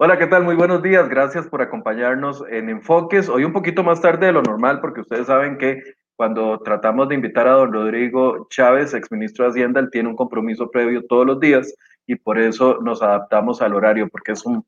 [0.00, 0.44] Hola, ¿qué tal?
[0.44, 1.08] Muy buenos días.
[1.08, 3.28] Gracias por acompañarnos en Enfoques.
[3.28, 5.82] Hoy un poquito más tarde de lo normal, porque ustedes saben que
[6.14, 10.70] cuando tratamos de invitar a don Rodrigo Chávez, exministro de Hacienda, él tiene un compromiso
[10.70, 11.74] previo todos los días
[12.06, 14.64] y por eso nos adaptamos al horario, porque es un,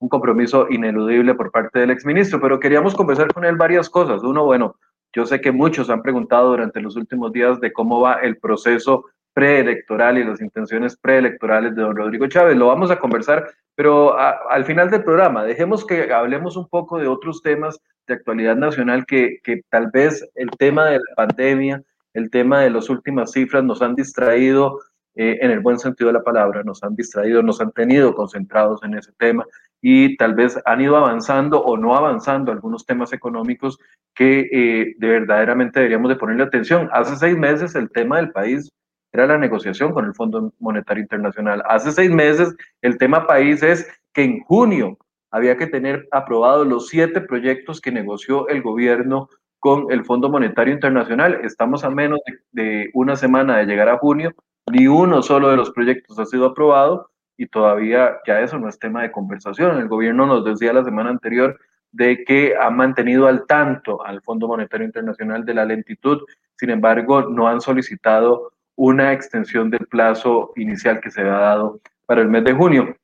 [0.00, 2.38] un compromiso ineludible por parte del exministro.
[2.38, 4.22] Pero queríamos conversar con él varias cosas.
[4.22, 4.76] Uno, bueno,
[5.14, 9.06] yo sé que muchos han preguntado durante los últimos días de cómo va el proceso
[9.34, 12.56] preelectoral y las intenciones preelectorales de don Rodrigo Chávez.
[12.56, 17.08] Lo vamos a conversar, pero al final del programa, dejemos que hablemos un poco de
[17.08, 21.82] otros temas de actualidad nacional que, que tal vez el tema de la pandemia,
[22.14, 24.78] el tema de las últimas cifras nos han distraído
[25.16, 28.82] eh, en el buen sentido de la palabra, nos han distraído, nos han tenido concentrados
[28.82, 29.44] en ese tema
[29.80, 33.78] y tal vez han ido avanzando o no avanzando algunos temas económicos
[34.12, 36.88] que eh, de verdaderamente deberíamos de ponerle atención.
[36.92, 38.72] Hace seis meses el tema del país
[39.14, 41.62] era la negociación con el Fondo Monetario Internacional.
[41.68, 44.98] Hace seis meses el tema país es que en junio
[45.30, 49.28] había que tener aprobados los siete proyectos que negoció el gobierno
[49.60, 51.40] con el Fondo Monetario Internacional.
[51.44, 52.18] Estamos a menos
[52.50, 54.32] de, una semana de llegar a junio,
[54.70, 58.80] ni uno solo de los proyectos ha sido aprobado y todavía ya eso no es
[58.80, 59.78] tema de conversación.
[59.78, 61.56] El gobierno nos decía la semana anterior
[61.92, 66.22] de que ha mantenido al tanto al Fondo Monetario Internacional de la lentitud,
[66.56, 72.22] sin embargo, no han solicitado una extensión del plazo inicial que se había dado para
[72.22, 72.96] el mes de junio.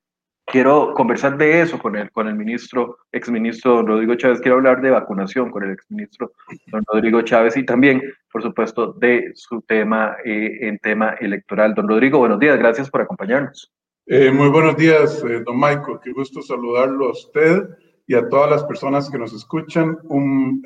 [0.51, 4.41] Quiero conversar de eso con el, con el ministro, exministro don Rodrigo Chávez.
[4.41, 6.33] Quiero hablar de vacunación con el exministro
[6.67, 11.75] don Rodrigo Chávez y también, por supuesto, de su tema eh, en tema electoral.
[11.75, 12.59] Don Rodrigo, buenos días.
[12.59, 13.73] Gracias por acompañarnos.
[14.07, 16.01] Eh, muy buenos días, eh, don Michael.
[16.03, 17.69] Qué gusto saludarlo a usted
[18.09, 19.99] y a todas las personas que nos escuchan.
[20.03, 20.65] Un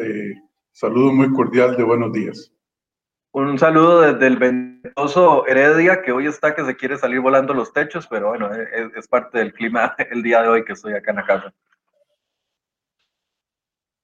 [0.73, 2.55] saludo muy cordial de buenos días.
[3.37, 7.73] Un saludo desde el ventoso Heredia, que hoy está que se quiere salir volando los
[7.73, 11.17] techos, pero bueno, es, parte del clima el día de hoy que estoy acá en
[11.17, 11.53] la casa.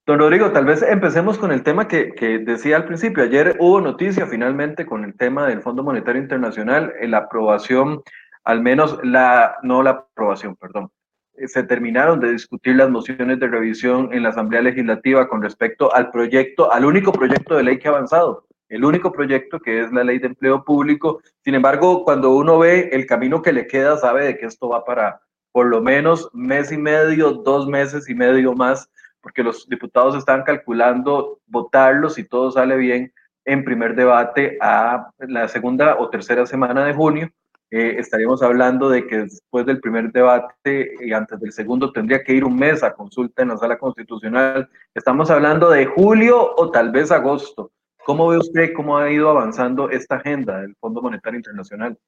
[0.04, 3.22] Don Rodrigo, tal vez empecemos con el tema que, que, decía al principio.
[3.22, 8.02] Ayer hubo noticia finalmente con el tema del Fondo Monetario Internacional, la aprobación,
[8.42, 10.90] al menos la, no la aprobación, perdón,
[11.34, 15.94] eh, se terminaron de discutir las mociones de revisión en la Asamblea Legislativa con respecto
[15.94, 19.92] al proyecto, al único proyecto de ley que ha avanzado, el único proyecto que es
[19.92, 21.20] la ley de empleo público.
[21.44, 24.84] Sin embargo, cuando uno ve el camino que le queda, sabe de que esto va
[24.84, 25.20] para
[25.52, 28.88] por lo menos mes y medio, dos meses y medio más,
[29.20, 33.12] porque los diputados están calculando votarlo si todo sale bien
[33.44, 37.28] en primer debate a la segunda o tercera semana de junio.
[37.72, 42.34] Eh, estaríamos hablando de que después del primer debate y antes del segundo tendría que
[42.34, 44.68] ir un mes a consulta en la sala constitucional.
[44.94, 47.72] Estamos hablando de julio o tal vez agosto.
[48.04, 51.98] ¿Cómo ve usted cómo ha ido avanzando esta agenda del Fondo Monetario Internacional?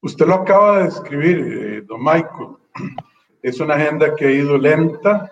[0.00, 2.56] Usted lo acaba de describir, eh, don Michael.
[3.42, 5.30] Es una agenda que ha ido lenta,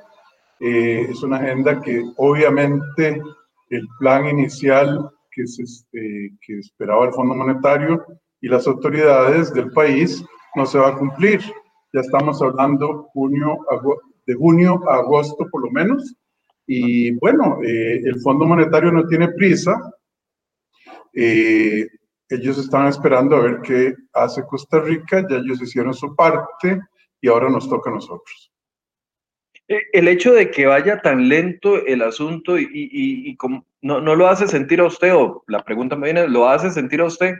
[0.61, 3.23] eh, es una agenda que obviamente
[3.71, 8.05] el plan inicial que, se, este, que esperaba el Fondo Monetario
[8.41, 10.25] y las autoridades del país
[10.55, 11.41] no se va a cumplir.
[11.93, 13.59] Ya estamos hablando junio,
[14.27, 16.15] de junio a agosto por lo menos.
[16.67, 19.81] Y bueno, eh, el Fondo Monetario no tiene prisa,
[21.12, 21.87] eh,
[22.28, 26.81] ellos están esperando a ver qué hace Costa Rica, ya ellos hicieron su parte
[27.21, 28.53] y ahora nos toca a nosotros.
[29.69, 33.38] Eh, el hecho de que vaya tan lento el asunto y, y,
[33.81, 37.06] no, lo hace sentir a usted, o la pregunta me viene, ¿lo hace sentir a
[37.06, 37.35] usted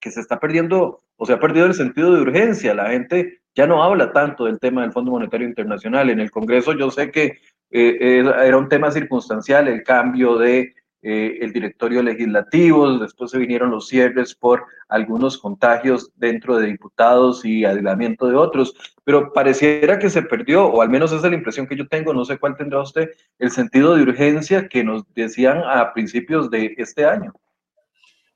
[0.00, 2.74] que se está perdiendo o se ha perdido el sentido de urgencia?
[2.74, 6.10] La gente ya no habla tanto del tema del Fondo Monetario Internacional.
[6.10, 7.38] En el Congreso yo sé que
[7.70, 13.70] eh, era un tema circunstancial el cambio de eh, el directorio legislativo, después se vinieron
[13.70, 20.10] los cierres por algunos contagios dentro de diputados y aislamiento de otros, pero pareciera que
[20.10, 22.54] se perdió, o al menos esa es la impresión que yo tengo, no sé cuál
[22.54, 23.08] tendrá usted,
[23.38, 27.32] el sentido de urgencia que nos decían a principios de este año.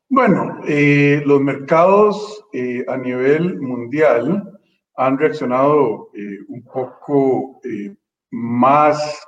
[0.09, 4.59] Bueno, eh, los mercados eh, a nivel mundial
[4.97, 6.11] han reaccionado
[6.49, 7.61] un poco
[8.31, 9.27] más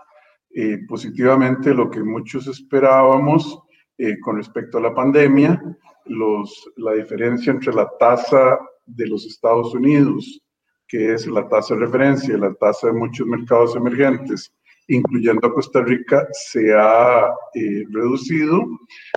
[0.58, 3.58] eh, positivamente lo que muchos esperábamos
[3.98, 5.62] eh, con respecto a la pandemia,
[6.06, 10.40] los, la diferencia entre la tasa de los Estados Unidos,
[10.88, 14.50] que es la tasa de referencia, la tasa de muchos mercados emergentes,
[14.88, 18.64] incluyendo a Costa Rica, se ha eh, reducido.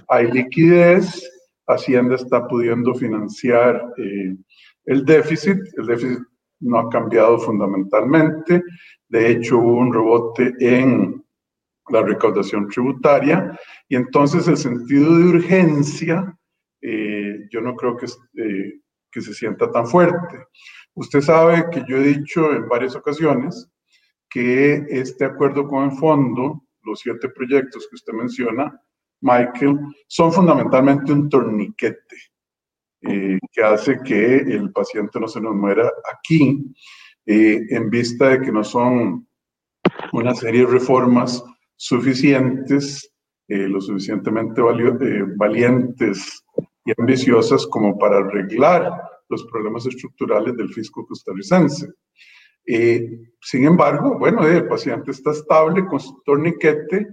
[0.09, 1.23] Hay liquidez,
[1.67, 6.19] Hacienda está pudiendo financiar el déficit, el déficit
[6.59, 8.61] no ha cambiado fundamentalmente.
[9.07, 11.23] De hecho, hubo un rebote en
[11.89, 13.57] la recaudación tributaria
[13.87, 16.37] y entonces el sentido de urgencia
[16.81, 18.79] eh, yo no creo que, eh,
[19.11, 20.45] que se sienta tan fuerte.
[20.93, 23.69] usted sabe que yo he dicho en varias ocasiones
[24.29, 28.79] que este acuerdo con el fondo, los siete proyectos que usted menciona,
[29.21, 32.15] Michael, son fundamentalmente un torniquete
[33.01, 36.63] eh, que hace que el paciente no se nos muera aquí,
[37.25, 39.27] eh, en vista de que no son
[40.13, 41.43] una serie de reformas
[41.79, 43.09] suficientes,
[43.47, 44.61] eh, lo suficientemente
[45.37, 46.43] valientes
[46.83, 48.91] y ambiciosas como para arreglar
[49.29, 51.87] los problemas estructurales del fisco costarricense.
[53.41, 57.07] sin embargo, bueno, el paciente está estable con su torniquete,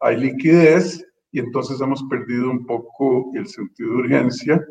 [0.00, 4.66] hay liquidez y entonces hemos perdido un poco el sentido de urgencia,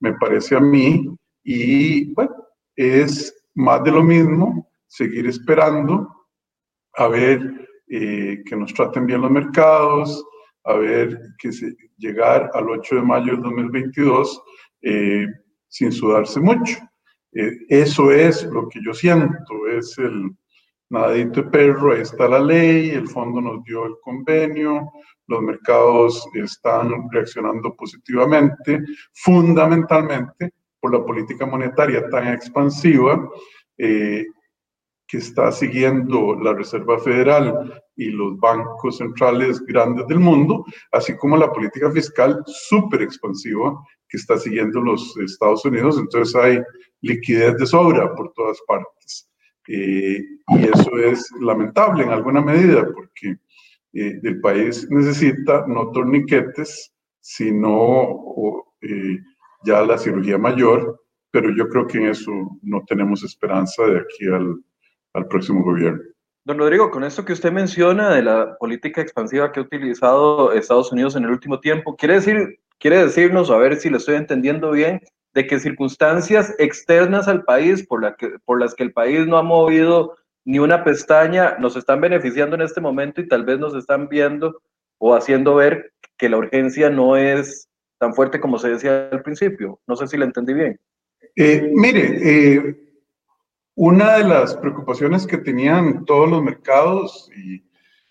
[0.00, 1.06] me parece a mí,
[1.44, 2.34] y bueno,
[2.74, 6.08] es más de lo mismo, seguir esperando
[6.94, 10.24] a ver eh, que nos traten bien los mercados,
[10.64, 14.42] a ver que se, llegar al 8 de mayo del 2022
[14.82, 15.26] eh,
[15.68, 16.78] sin sudarse mucho.
[17.32, 20.30] Eh, eso es lo que yo siento, es el
[20.90, 24.90] nadadito de perro, ahí está la ley, el fondo nos dio el convenio,
[25.26, 28.82] los mercados están reaccionando positivamente,
[29.12, 33.28] fundamentalmente por la política monetaria tan expansiva
[33.76, 34.26] eh,
[35.08, 41.36] que está siguiendo la Reserva Federal y los bancos centrales grandes del mundo, así como
[41.38, 43.74] la política fiscal súper expansiva
[44.06, 45.98] que está siguiendo los Estados Unidos.
[45.98, 46.60] Entonces hay
[47.00, 49.30] liquidez de sobra por todas partes.
[49.66, 53.36] Eh, y eso es lamentable en alguna medida porque
[53.94, 59.18] eh, el país necesita no torniquetes, sino eh,
[59.64, 61.00] ya la cirugía mayor,
[61.30, 62.32] pero yo creo que en eso
[62.62, 64.56] no tenemos esperanza de aquí al,
[65.14, 66.02] al próximo gobierno.
[66.44, 70.90] Don Rodrigo, con esto que usted menciona de la política expansiva que ha utilizado Estados
[70.92, 74.70] Unidos en el último tiempo, ¿quiere, decir, quiere decirnos, a ver si lo estoy entendiendo
[74.70, 75.00] bien,
[75.34, 79.36] de que circunstancias externas al país por, la que, por las que el país no
[79.36, 83.74] ha movido ni una pestaña nos están beneficiando en este momento y tal vez nos
[83.74, 84.62] están viendo
[84.96, 87.68] o haciendo ver que la urgencia no es
[87.98, 89.80] tan fuerte como se decía al principio.
[89.86, 90.80] No sé si la entendí bien.
[91.36, 92.87] Eh, mire, eh,
[93.80, 97.62] una de las preocupaciones que tenían todos los mercados y,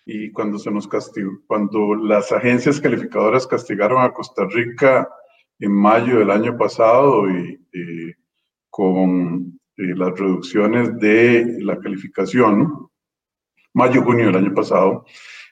[0.06, 5.06] y, cuando se nos castigó, cuando las agencias calificadoras castigaron a Costa Rica
[5.58, 7.60] en mayo del año pasado y
[8.70, 12.88] con eh, las reducciones de la calificación,
[13.74, 15.04] mayo-junio del año pasado,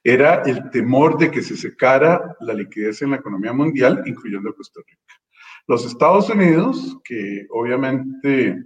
[0.02, 4.80] era el temor de que se secara la liquidez en la economía mundial, incluyendo Costa
[4.86, 5.14] Rica.
[5.66, 8.64] Los Estados Unidos, que obviamente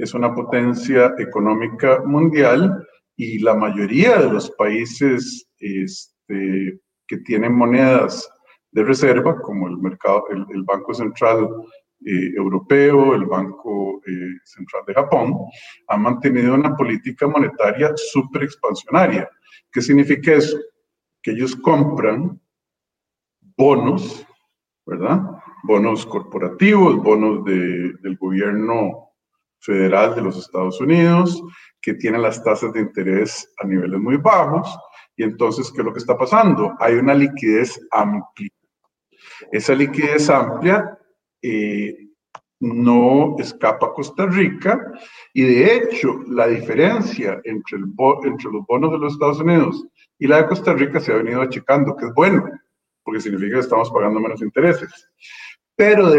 [0.00, 2.86] es una potencia económica mundial,
[3.16, 8.26] y la mayoría de los países este, que tienen monedas
[8.72, 11.46] de reserva, como el mercado, el, Banco Central
[12.06, 15.34] eh, Europeo, el Banco eh, Central de Japón,
[15.88, 19.28] han mantenido una política monetaria súper expansionaria.
[19.70, 20.58] ¿Qué significa eso?
[21.22, 22.40] Que ellos compran
[23.54, 24.26] bonos,
[24.86, 25.20] ¿verdad?
[25.64, 29.09] Bonos corporativos, bonos de, del gobierno
[29.60, 31.42] federal de los Estados Unidos,
[31.80, 34.68] que tienen las tasas de interés a niveles muy bajos.
[35.16, 36.74] Y entonces, ¿qué es lo que está pasando?
[36.78, 38.50] Hay una liquidez amplia
[39.50, 40.98] esa liquidez amplia
[41.42, 41.96] eh,
[42.60, 44.92] no escapa a Costa Rica
[45.32, 47.78] y de hecho la diferencia entre,
[48.24, 49.86] entre los bonos de los Estados Unidos
[50.18, 52.44] y la de Costa Rica se ha venido achicando, que es bueno,
[53.02, 55.08] porque significa que estamos pagando menos intereses.
[55.74, 56.10] Pero,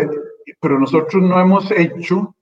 [0.60, 2.36] pero nosotros no hemos hecho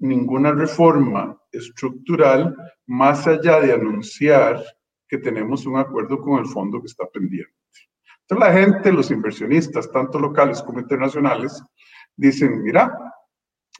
[0.00, 4.62] ninguna reforma estructural más allá de anunciar
[5.08, 7.54] que tenemos un acuerdo con el fondo que está pendiente.
[8.28, 11.60] La gente, los inversionistas, tanto locales como internacionales,
[12.16, 12.96] dicen, mira,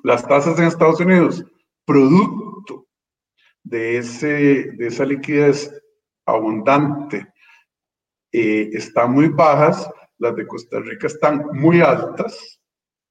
[0.02, 1.44] las tasas en Estados Unidos,
[1.84, 2.88] producto
[3.62, 5.72] de, ese, de esa liquidez
[6.26, 7.32] abundante,
[8.32, 12.59] eh, están muy bajas, las de Costa Rica están muy altas,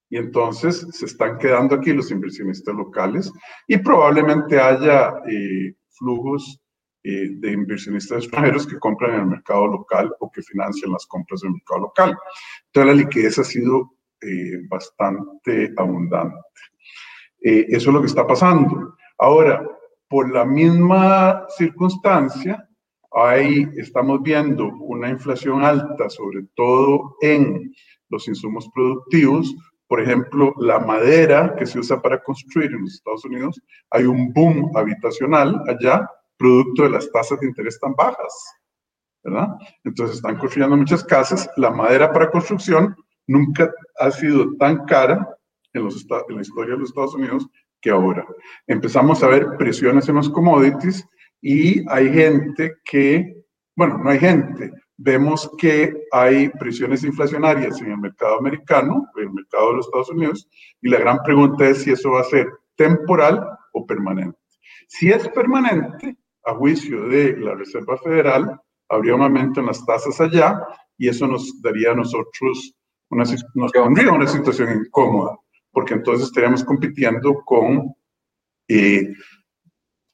[0.09, 3.31] y entonces se están quedando aquí los inversionistas locales
[3.67, 6.59] y probablemente haya eh, flujos
[7.01, 11.39] eh, de inversionistas extranjeros que compran en el mercado local o que financian las compras
[11.41, 12.17] del mercado local.
[12.65, 16.35] Entonces la liquidez ha sido eh, bastante abundante.
[17.41, 18.95] Eh, eso es lo que está pasando.
[19.17, 19.65] Ahora,
[20.09, 22.67] por la misma circunstancia,
[23.13, 27.73] ahí estamos viendo una inflación alta, sobre todo en
[28.09, 29.55] los insumos productivos.
[29.89, 34.31] Por ejemplo, la madera que se usa para construir en los Estados Unidos, hay un
[34.31, 38.31] boom habitacional allá producto de las tasas de interés tan bajas,
[39.23, 39.47] ¿verdad?
[39.83, 41.49] Entonces están construyendo muchas casas.
[41.57, 45.27] La madera para construcción nunca ha sido tan cara
[45.73, 47.47] en, los, en la historia de los Estados Unidos
[47.81, 48.27] que ahora.
[48.67, 51.03] Empezamos a ver presiones en los commodities
[51.41, 53.43] y hay gente que,
[53.75, 59.33] bueno, no hay gente, vemos que hay presiones inflacionarias en el mercado americano, en el
[59.33, 60.49] mercado de los Estados Unidos,
[60.81, 63.41] y la gran pregunta es si eso va a ser temporal
[63.71, 64.37] o permanente.
[64.87, 70.19] Si es permanente, a juicio de la Reserva Federal, habría un aumento en las tasas
[70.19, 70.59] allá
[70.97, 72.75] y eso nos daría a nosotros
[73.09, 75.37] una, nos pondría una situación incómoda,
[75.71, 77.93] porque entonces estaríamos compitiendo con
[78.67, 79.13] eh,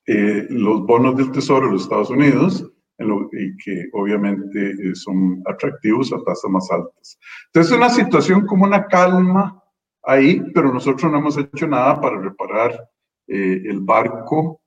[0.05, 6.13] eh, los bonos del Tesoro de los Estados Unidos, y que obviamente eh, son atractivos
[6.13, 7.19] a tasas más altas.
[7.47, 9.61] Entonces es una situación como una calma
[10.03, 12.89] ahí, pero nosotros no hemos hecho nada para reparar
[13.27, 14.61] el barco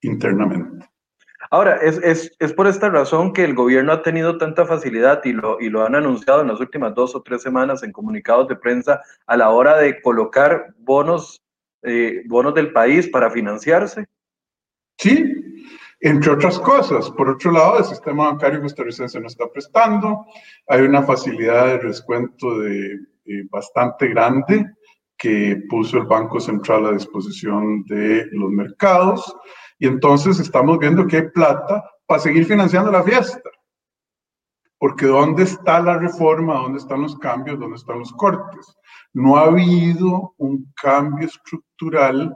[0.00, 0.88] internamente.
[1.50, 5.32] Ahora, es, es, es, por esta razón que el gobierno ha tenido tanta facilidad y
[5.32, 8.56] lo, y lo han anunciado en las últimas dos o tres semanas en comunicados de
[8.56, 11.42] prensa a la hora de colocar bonos,
[11.82, 14.06] eh, bonos del país para financiarse.
[14.98, 15.64] Sí,
[16.00, 17.10] entre otras cosas.
[17.10, 20.26] Por otro lado, el sistema bancario costarricense no está prestando.
[20.68, 24.66] Hay una facilidad de descuento de, eh, bastante grande
[25.16, 29.36] que puso el Banco Central a disposición de los mercados.
[29.78, 33.50] Y entonces estamos viendo que hay plata para seguir financiando la fiesta.
[34.78, 36.54] Porque ¿dónde está la reforma?
[36.54, 37.58] ¿Dónde están los cambios?
[37.58, 38.76] ¿Dónde están los cortes?
[39.12, 42.32] No ha habido un cambio estructural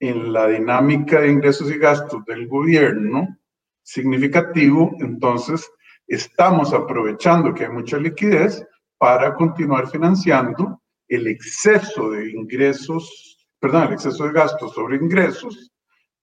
[0.00, 3.38] en la dinámica de ingresos y gastos del gobierno
[3.82, 5.70] significativo, entonces
[6.06, 8.66] estamos aprovechando que hay mucha liquidez
[8.98, 15.70] para continuar financiando el exceso de ingresos, perdón, el exceso de gastos sobre ingresos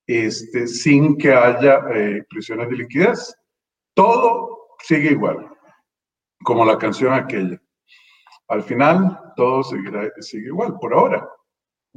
[0.07, 3.36] este, sin que haya eh, presiones de liquidez.
[3.93, 5.50] Todo sigue igual,
[6.43, 7.62] como la canción aquella.
[8.48, 11.29] Al final, todo seguirá, sigue igual, por ahora.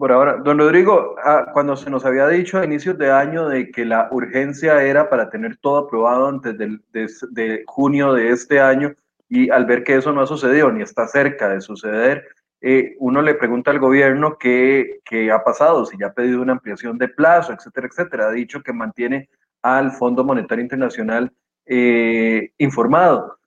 [0.01, 3.71] Por ahora, don Rodrigo, ah, cuando se nos había dicho a inicios de año de
[3.71, 8.95] que la urgencia era para tener todo aprobado antes de junio de este año,
[9.29, 12.27] y al ver que eso no ha sucedido ni está cerca de suceder,
[12.63, 16.97] eh, uno le pregunta al gobierno qué, ha pasado, si ya ha pedido una ampliación
[16.97, 18.29] de plazo, etcétera, etcétera.
[18.29, 19.29] Ha dicho que mantiene
[19.61, 21.31] al Fondo Monetario Internacional
[21.67, 23.39] eh, informado.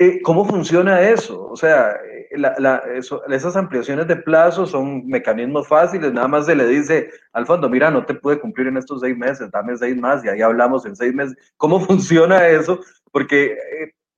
[0.00, 1.46] Eh, ¿Cómo funciona eso?
[1.48, 1.96] O sea,
[3.28, 7.90] esas ampliaciones de plazo son mecanismos fáciles, nada más se le dice al fondo, mira,
[7.90, 10.96] no te pude cumplir en estos seis meses, dame seis más y ahí hablamos en
[10.96, 11.36] seis meses.
[11.56, 12.80] ¿Cómo funciona eso?
[13.12, 13.56] Porque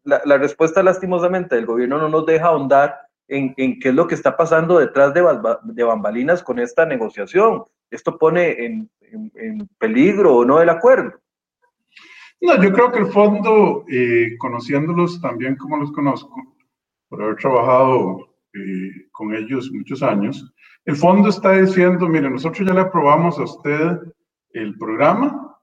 [0.04, 4.14] la, la respuesta lastimosamente del gobierno no nos deja ahondar en, qué es lo que
[4.14, 5.22] está pasando detrás de,
[5.64, 7.62] de bambalinas con esta negociación.
[7.90, 8.90] ¿Esto pone en,
[9.78, 11.18] peligro o no el acuerdo?
[12.40, 16.34] No, yo creo que el fondo, eh, conociéndolos también como los conozco,
[17.08, 20.52] por haber trabajado eh, con ellos muchos años,
[20.84, 23.98] el fondo está diciendo, mire, nosotros ya le aprobamos a usted
[24.52, 25.56] el programa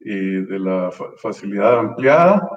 [0.00, 2.48] eh, de la facilidad ampliada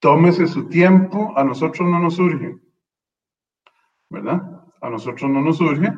[0.00, 2.58] tómese su tiempo, a nosotros no nos surge,
[4.08, 4.40] ¿verdad?
[4.80, 5.92] A nosotros no nos surge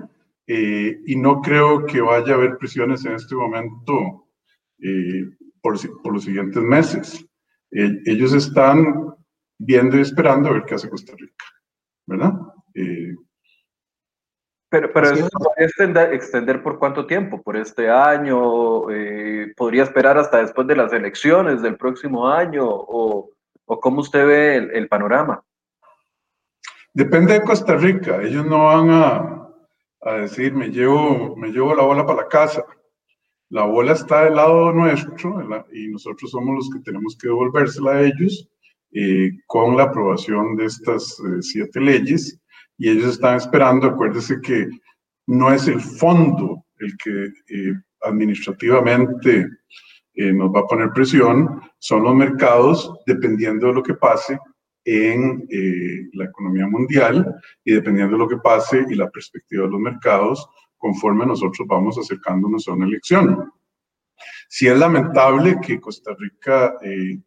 [0.47, 4.26] eh, y no creo que vaya a haber presiones en este momento
[4.81, 5.31] eh,
[5.62, 5.79] por,
[6.12, 7.25] los siguientes meses.
[7.73, 9.14] Eh, ellos están
[9.59, 11.45] viendo y esperando a ver qué hace Costa Rica,
[12.07, 12.33] ¿verdad?
[14.69, 17.43] pero, pero eso podría extender, extender, por cuánto tiempo?
[17.43, 18.83] ¿Por este año?
[19.57, 22.64] ¿Podría esperar hasta después de las elecciones del próximo año?
[22.67, 23.31] ¿O,
[23.67, 25.43] ¿O cómo usted ve el, panorama?
[26.93, 28.21] Depende de Costa Rica.
[28.23, 29.49] Ellos no van a,
[30.02, 32.64] a, decir, me llevo, me llevo la bola para la casa.
[33.52, 38.02] La bola está del lado nuestro y nosotros somos los que tenemos que devolvérsela a
[38.02, 38.49] ellos
[38.92, 42.40] eh, con la aprobación de estas eh, siete leyes.
[42.78, 44.71] Y ellos están esperando, acuérdese que
[45.26, 49.47] no es el fondo el que eh, administrativamente
[50.14, 54.38] eh, nos va a poner presión son los mercados, dependiendo de lo que pase
[54.87, 59.73] en eh, la economía mundial y dependiendo de lo que pase y la perspectiva de
[59.73, 60.49] los mercados
[60.83, 63.53] conforme nosotros vamos acercándonos a una elección.
[64.49, 67.21] Si es lamentable que Costa Rica eh,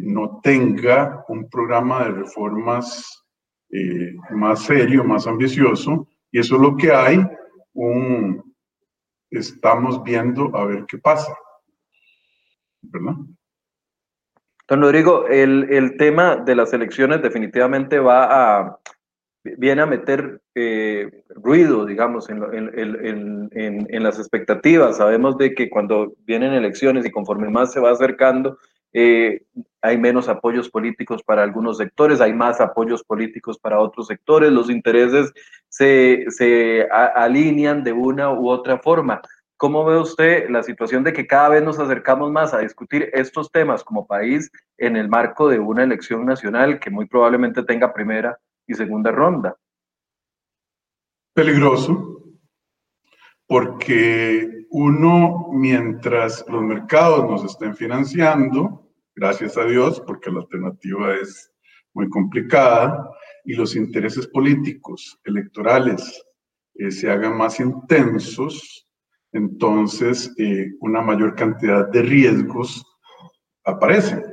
[0.00, 3.24] no tenga un programa de reformas
[4.30, 7.18] más serio, más ambicioso, y eso es lo que hay,
[9.30, 11.32] estamos viendo a ver qué pasa.
[12.82, 13.14] ¿verdad?
[14.68, 18.78] Don Rodrigo, el, tema de las elecciones definitivamente va a,
[19.44, 24.96] viene a meter eh, ruido, digamos, en, en, en, en, las expectativas.
[24.96, 28.58] Sabemos de que cuando vienen elecciones y conforme más se va acercando,
[28.94, 29.42] eh,
[29.82, 34.70] hay menos apoyos políticos para algunos sectores, hay más apoyos políticos para otros sectores, los
[34.70, 35.32] intereses
[35.68, 39.20] se, se alinean de una u otra forma.
[39.56, 43.50] ¿Cómo ve usted la situación de que cada vez nos acercamos más a discutir estos
[43.50, 48.38] temas como país en el marco de una elección nacional que muy probablemente tenga primera
[48.66, 49.56] y segunda ronda?
[51.34, 52.22] Peligroso,
[53.46, 61.52] porque uno, mientras los mercados nos estén financiando, gracias a Dios, porque la alternativa es
[61.92, 63.10] muy complicada,
[63.44, 66.24] y los intereses políticos, electorales,
[66.74, 68.88] eh, se hagan más intensos,
[69.32, 72.84] entonces eh, una mayor cantidad de riesgos
[73.64, 74.24] aparecen.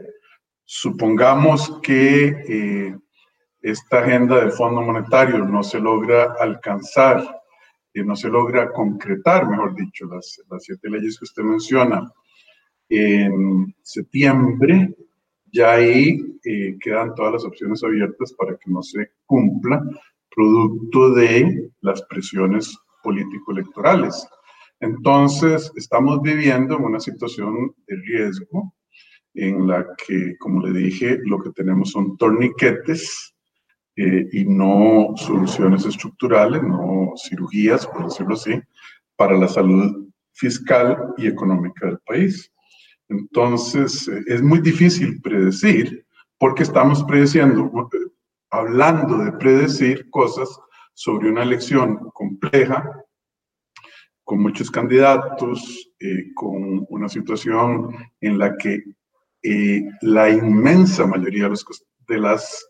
[0.63, 2.97] Supongamos que eh,
[3.61, 7.41] esta agenda del Fondo Monetario no se logra alcanzar,
[7.93, 12.09] y no se logra concretar, mejor dicho, las, las siete leyes que usted menciona
[12.89, 14.95] en septiembre,
[15.51, 19.83] ya ahí eh, quedan todas las opciones abiertas para que no se cumpla,
[20.33, 24.27] producto de las presiones político-electorales.
[24.79, 28.73] Entonces, estamos viviendo en una situación de riesgo
[29.33, 33.35] en la que, como le dije, lo que tenemos son torniquetes
[33.95, 38.59] eh, y no soluciones estructurales, no cirugías, por decirlo así,
[39.15, 42.51] para la salud fiscal y económica del país.
[43.09, 46.05] Entonces, eh, es muy difícil predecir
[46.37, 47.71] porque estamos predeciendo,
[48.49, 50.49] hablando de predecir cosas
[50.93, 52.89] sobre una elección compleja,
[54.23, 58.81] con muchos candidatos, eh, con una situación en la que
[59.43, 61.49] eh, la inmensa mayoría
[62.07, 62.65] de, las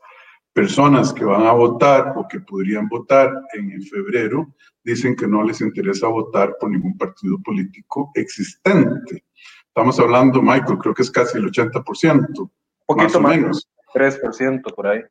[0.53, 5.61] personas que van a votar o que podrían votar en febrero dicen que no les
[5.61, 9.23] interesa votar por ningún partido político existente.
[9.67, 12.39] Estamos hablando, Michael, creo que es casi el 80%.
[12.39, 12.51] Un
[12.85, 13.69] poquito más o menos.
[13.93, 15.01] 3% por ahí.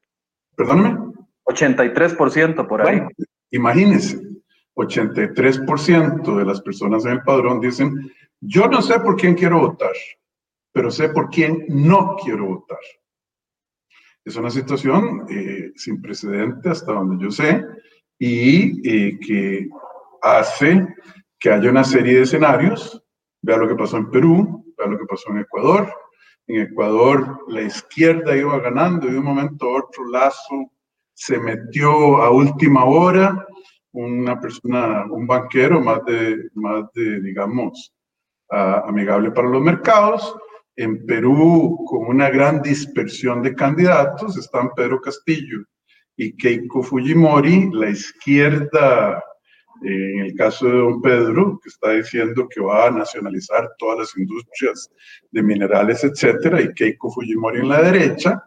[0.57, 0.99] Perdóname.
[1.47, 3.01] 83% por ahí.
[3.51, 4.21] imagínense,
[4.77, 9.93] 83% de las personas en el padrón dicen, yo no sé por quién quiero votar,
[10.73, 12.79] pero sé por quién no quiero votar.
[14.31, 17.67] Es una situación eh, sin precedente hasta donde yo sé
[18.17, 19.69] y eh, que
[20.23, 20.87] hace
[21.37, 23.03] que haya una serie de escenarios.
[23.43, 25.93] Vea lo que pasó en Perú, vea lo que pasó en Ecuador.
[26.47, 30.71] En Ecuador la izquierda iba ganando y de un momento a otro Lazo
[31.13, 33.49] se metió a última hora
[33.91, 37.93] una persona, un banquero más de, más de digamos,
[38.49, 40.37] amigable para los mercados.
[40.81, 45.59] En Perú, con una gran dispersión de candidatos, están Pedro Castillo
[46.17, 49.23] y Keiko Fujimori, la izquierda,
[49.85, 53.99] eh, en el caso de don Pedro, que está diciendo que va a nacionalizar todas
[53.99, 54.91] las industrias
[55.31, 58.43] de minerales, etcétera, y Keiko Fujimori en la derecha,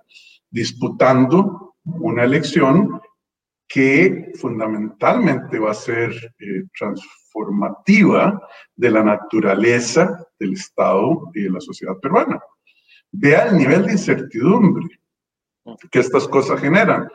[0.50, 3.00] disputando una elección
[3.68, 6.64] que fundamentalmente va a ser eh,
[7.34, 8.42] transformativa
[8.76, 12.40] de la naturaleza del Estado y de la sociedad peruana.
[13.12, 15.00] Vea el nivel de incertidumbre
[15.92, 17.08] que estas cosas generan.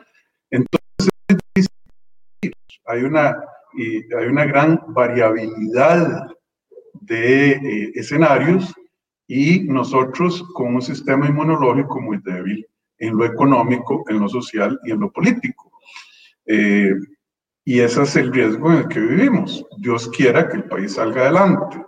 [0.49, 1.67] Entonces,
[2.85, 3.37] hay una,
[4.17, 6.27] hay una gran variabilidad
[6.93, 8.73] de eh, escenarios
[9.27, 12.65] y nosotros con un sistema inmunológico muy débil
[12.97, 15.71] en lo económico, en lo social y en lo político.
[16.45, 16.93] Eh,
[17.69, 19.63] y ese es el riesgo en el que vivimos.
[19.77, 21.79] Dios quiera que el país salga adelante.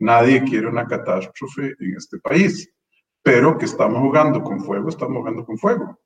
[0.00, 2.68] Nadie quiere una catástrofe en este país,
[3.22, 5.96] pero que estamos jugando con fuego, estamos jugando con fuego.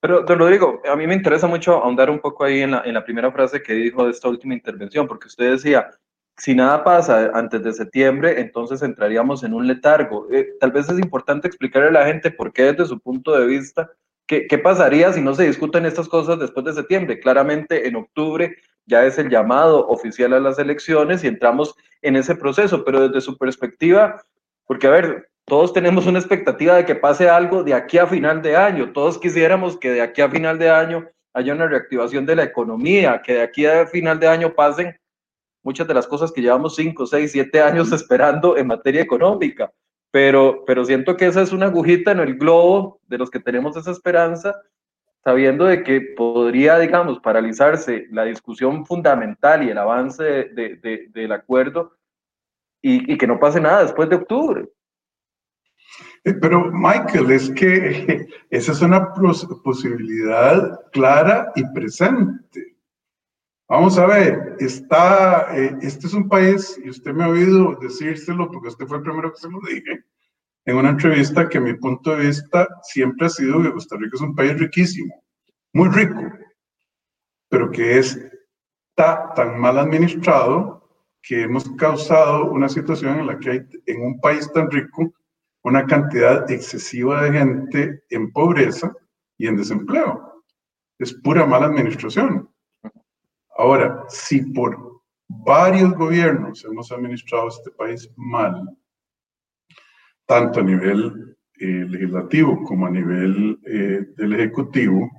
[0.00, 2.94] Pero, don Rodrigo, a mí me interesa mucho ahondar un poco ahí en la, en
[2.94, 5.90] la primera frase que dijo de esta última intervención, porque usted decía,
[6.38, 10.28] si nada pasa antes de septiembre, entonces entraríamos en un letargo.
[10.32, 13.44] Eh, tal vez es importante explicarle a la gente por qué desde su punto de
[13.44, 13.90] vista
[14.28, 17.18] ¿Qué, pasaría si no se discuten estas cosas después de septiembre?
[17.18, 18.54] Claramente en octubre
[18.88, 23.20] ya es el llamado oficial a las elecciones y entramos en ese proceso, pero desde
[23.20, 24.20] su perspectiva,
[24.66, 28.42] porque a ver, todos tenemos una expectativa de que pase algo de aquí a final
[28.42, 32.36] de año, todos quisiéramos que de aquí a final de año haya una reactivación de
[32.36, 34.98] la economía, que de aquí a final de año pasen
[35.62, 39.70] muchas de las cosas que llevamos 5, 6, 7 años esperando en materia económica.
[40.10, 43.76] Pero, pero siento que esa es una agujita en el globo de los que tenemos
[43.76, 44.54] esa esperanza,
[45.24, 51.96] sabiendo de que podría, digamos, paralizarse la discusión fundamental y el avance de, del acuerdo
[52.80, 54.68] y, que no pase nada después de octubre.
[56.24, 62.76] Eh, pero Michael, es que esa es una posibilidad clara y presente.
[63.68, 68.50] Vamos a ver, está, eh, este es un país, y usted me ha oído decírselo
[68.50, 70.04] porque usted fue el primero que se lo dije,
[70.68, 74.20] en una entrevista que mi punto de vista siempre ha sido que Costa Rica es
[74.20, 75.14] un país riquísimo,
[75.72, 76.20] muy rico,
[77.48, 80.86] pero que está tan mal administrado
[81.22, 85.10] que hemos causado una situación en la que hay en un país tan rico
[85.62, 88.92] una cantidad excesiva de gente en pobreza
[89.38, 90.44] y en desempleo.
[90.98, 92.46] Es pura mala administración.
[93.56, 98.77] Ahora, si por varios gobiernos hemos administrado este país mal,
[100.28, 105.10] tanto a nivel eh, legislativo como a nivel eh, del ejecutivo,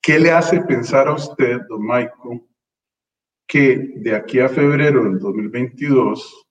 [0.00, 2.46] ¿qué le hace pensar a usted, don Michael,
[3.48, 6.46] que de aquí a febrero del 2022,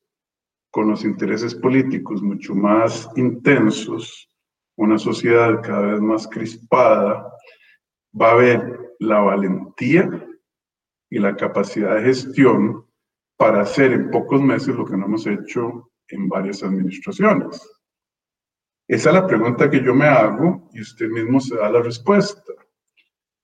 [0.69, 4.29] con los intereses políticos mucho más intensos,
[4.75, 7.33] una sociedad cada vez más crispada,
[8.13, 10.27] va a haber la valentía
[11.09, 12.85] y la capacidad de gestión
[13.37, 17.62] para hacer en pocos meses lo que no hemos hecho en varias administraciones.
[18.88, 22.54] Esa es la pregunta que yo me hago y usted mismo se da la respuesta.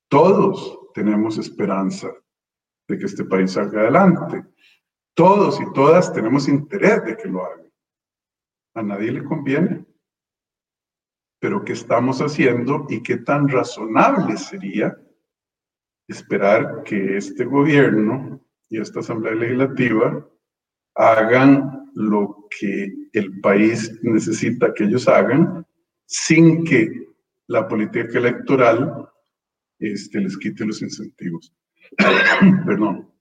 [0.09, 2.11] Todos tenemos esperanza
[2.87, 4.43] de que este país salga adelante.
[5.13, 7.63] Todos y todas tenemos interés de que lo haga.
[8.73, 9.85] A nadie le conviene.
[11.39, 14.97] Pero ¿qué estamos haciendo y qué tan razonable sería
[16.07, 20.27] esperar que este gobierno y esta Asamblea Legislativa
[20.95, 25.65] hagan lo que el país necesita que ellos hagan
[26.05, 26.89] sin que
[27.47, 29.09] la política electoral
[29.79, 31.53] este, les quite los incentivos.
[32.65, 33.11] Perdón.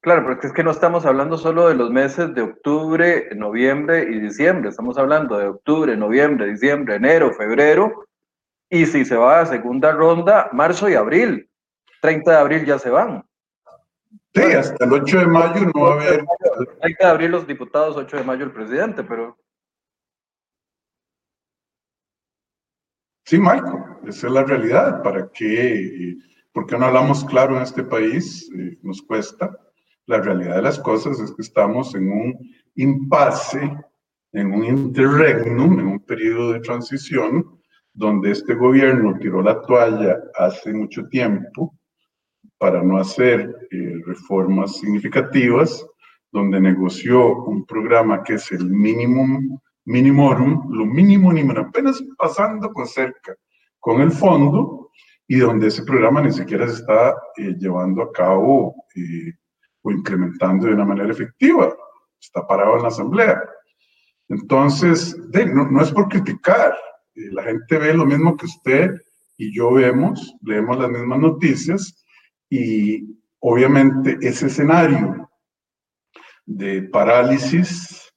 [0.00, 4.20] Claro, porque es que no estamos hablando solo de los meses de octubre, noviembre y
[4.20, 8.06] diciembre, estamos hablando de octubre, noviembre, diciembre, enero, febrero,
[8.68, 11.48] y si se va a segunda ronda, marzo y abril.
[12.02, 13.24] 30 de abril ya se van.
[14.34, 16.24] Sí, hasta el 8 de mayo no va a haber.
[16.80, 19.38] 30 de abril los diputados, 8 de mayo el presidente, pero.
[23.24, 25.02] Sí, Michael, esa es la realidad.
[25.04, 26.16] ¿Para qué?
[26.52, 28.50] ¿Por qué no hablamos claro en este país?
[28.58, 29.56] Eh, nos cuesta.
[30.06, 32.38] La realidad de las cosas es que estamos en un
[32.74, 33.72] impasse,
[34.32, 37.60] en un interregnum, en un periodo de transición,
[37.92, 41.72] donde este gobierno tiró la toalla hace mucho tiempo
[42.58, 45.86] para no hacer eh, reformas significativas,
[46.30, 52.86] donde negoció un programa que es el mínimo, minimorum, lo mínimo, ni apenas pasando con
[52.86, 53.36] cerca
[53.78, 54.90] con el fondo,
[55.28, 59.32] y donde ese programa ni siquiera se está eh, llevando a cabo eh,
[59.82, 61.74] o incrementando de una manera efectiva.
[62.18, 63.42] Está parado en la Asamblea.
[64.28, 65.16] Entonces,
[65.52, 66.74] no, no, es por criticar.
[67.14, 68.90] la gente ve lo mismo que usted
[69.36, 72.03] y yo vemos, leemos las mismas noticias
[72.56, 75.28] y obviamente ese escenario
[76.46, 78.12] de parálisis,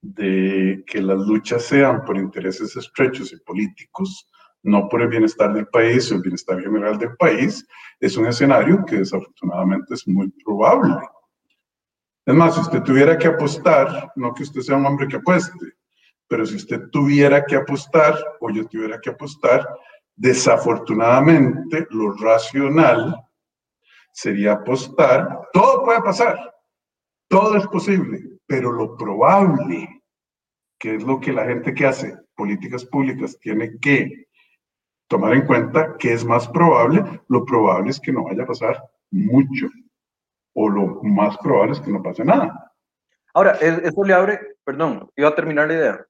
[0.00, 4.26] de que las luchas sean por intereses estrechos y políticos,
[4.62, 7.66] no por el bienestar del país o el bienestar general del país,
[8.00, 10.96] es un escenario que desafortunadamente es muy probable.
[12.24, 15.74] Es más, si usted tuviera que apostar, no que usted sea un hombre que apueste,
[16.26, 19.68] pero si usted tuviera que apostar o yo tuviera que apostar,
[20.16, 23.22] desafortunadamente lo racional
[24.12, 26.54] sería apostar, todo puede pasar,
[27.28, 30.02] todo es posible, pero lo probable,
[30.78, 34.26] que es lo que la gente que hace políticas públicas tiene que
[35.08, 38.82] tomar en cuenta, que es más probable, lo probable es que no vaya a pasar
[39.10, 39.68] mucho,
[40.54, 42.72] o lo más probable es que no pase nada.
[43.34, 46.06] Ahora, eso le abre, perdón, iba a terminar la idea.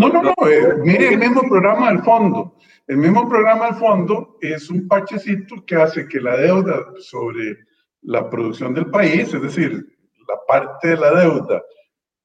[0.00, 2.56] No, no, no, eh, mire el mismo programa del fondo.
[2.86, 7.58] El mismo programa del fondo es un parchecito que hace que la deuda sobre
[8.00, 11.62] la producción del país, es decir, la parte de la deuda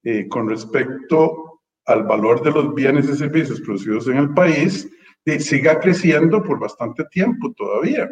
[0.05, 4.89] eh, con respecto al valor de los bienes y servicios producidos en el país,
[5.25, 8.09] eh, siga creciendo por bastante tiempo todavía.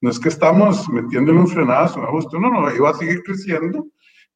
[0.00, 3.86] No es que estamos metiéndole un frenazo, un ajuste, no, no, iba a seguir creciendo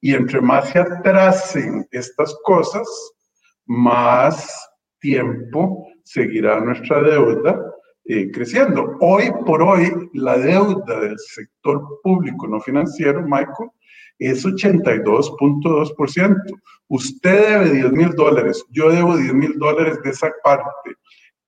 [0.00, 2.86] y entre más se atrasen estas cosas,
[3.70, 7.56] más tiempo seguirá nuestra deuda
[8.04, 8.96] eh, creciendo.
[9.00, 13.70] Hoy por hoy, la deuda del sector público no financiero, Michael,
[14.18, 16.36] es 82.2%.
[16.88, 20.96] Usted debe 10 mil dólares, yo debo 10 mil dólares de esa parte.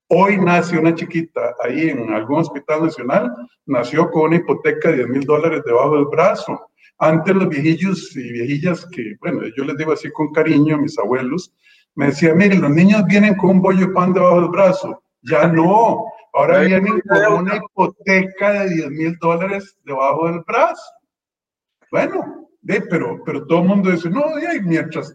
[0.07, 3.33] Hoy nace una chiquita ahí en algún hospital nacional,
[3.67, 6.69] nació con una hipoteca de 10 mil dólares debajo del brazo.
[6.99, 11.53] Antes los viejillos y viejillas que, bueno, yo les digo así con cariño, mis abuelos,
[11.95, 15.03] me decía, miren, los niños vienen con un bollo de pan debajo del brazo.
[15.23, 20.83] Ya no, ahora vienen con una hipoteca de 10 mil dólares debajo del brazo.
[21.91, 22.49] Bueno,
[22.89, 24.25] pero, pero todo el mundo dice, no,
[24.63, 25.15] mientras,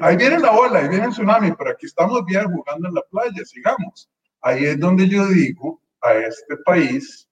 [0.00, 3.02] ahí viene la ola, ahí viene el tsunami, pero aquí estamos bien jugando en la
[3.10, 4.08] playa, sigamos.
[4.40, 7.28] Ahí es donde yo digo a este país,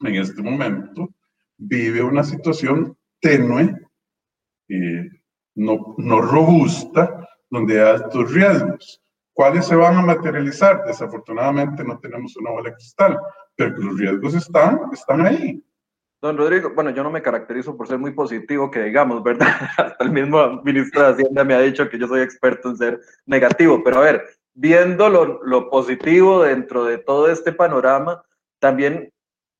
[0.00, 1.08] en este momento,
[1.56, 3.74] vive una situación tenue,
[4.68, 5.08] eh,
[5.56, 9.02] no, no robusta, donde hay altos riesgos.
[9.32, 10.84] ¿Cuáles se van a materializar?
[10.84, 13.18] Desafortunadamente no tenemos una bola de cristal,
[13.54, 15.62] pero los riesgos están, están ahí.
[16.20, 19.46] Don Rodrigo, bueno, yo no me caracterizo por ser muy positivo, que digamos, ¿verdad?
[19.76, 23.00] Hasta el mismo ministro de Hacienda me ha dicho que yo soy experto en ser
[23.26, 28.24] negativo, pero a ver, viendo lo, lo positivo dentro de todo este panorama,
[28.58, 29.12] también,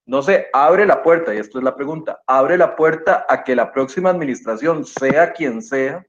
[0.07, 3.55] no sé, abre la puerta, y esto es la pregunta, abre la puerta a que
[3.55, 6.05] la próxima administración, sea quien sea,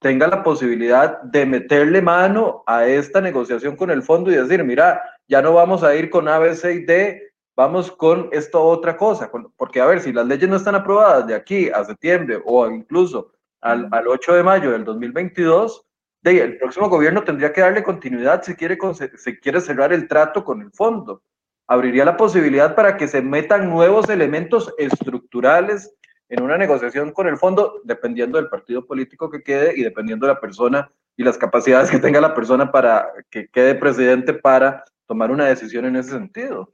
[0.00, 5.02] tenga la posibilidad de meterle mano a esta negociación con el fondo y decir, mira,
[5.28, 8.96] ya no vamos a ir con A, B, C y D, vamos con esto otra
[8.96, 12.68] cosa, porque a ver, si las leyes no están aprobadas de aquí a septiembre o
[12.68, 15.86] incluso al, al 8 de mayo del 2022,
[16.22, 18.78] de, el próximo gobierno tendría que darle continuidad si quiere,
[19.16, 21.22] si quiere cerrar el trato con el fondo.
[21.66, 25.94] Abriría la posibilidad para que se metan nuevos elementos estructurales
[26.30, 30.34] en una negociación con el fondo, dependiendo del partido político que quede y dependiendo de
[30.34, 35.32] la persona y las capacidades que tenga la persona para que quede presidente para tomar
[35.32, 36.72] una decisión en ese sentido.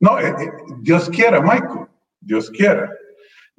[0.00, 1.86] No, eh, eh, Dios quiera, Michael,
[2.20, 2.90] Dios quiera.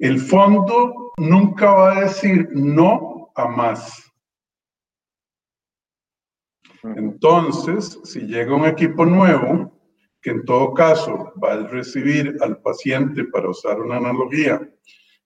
[0.00, 4.02] El fondo nunca va a decir no a más.
[6.82, 9.72] Entonces, si llega un equipo nuevo,
[10.20, 14.60] que en todo caso va a recibir al paciente, para usar una analogía,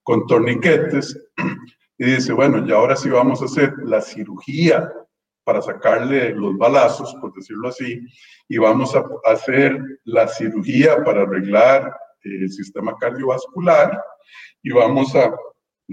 [0.08, 1.22] con torniquetes,
[1.98, 4.90] y dice, bueno, ya ahora sí vamos a hacer la cirugía
[5.44, 8.00] para sacarle los balazos, por decirlo así,
[8.48, 14.02] y vamos a hacer la cirugía para arreglar el sistema cardiovascular
[14.62, 15.30] y vamos a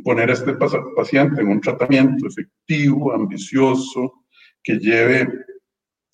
[0.05, 0.53] poner a este
[0.95, 4.13] paciente en un tratamiento efectivo, ambicioso,
[4.63, 5.27] que lleve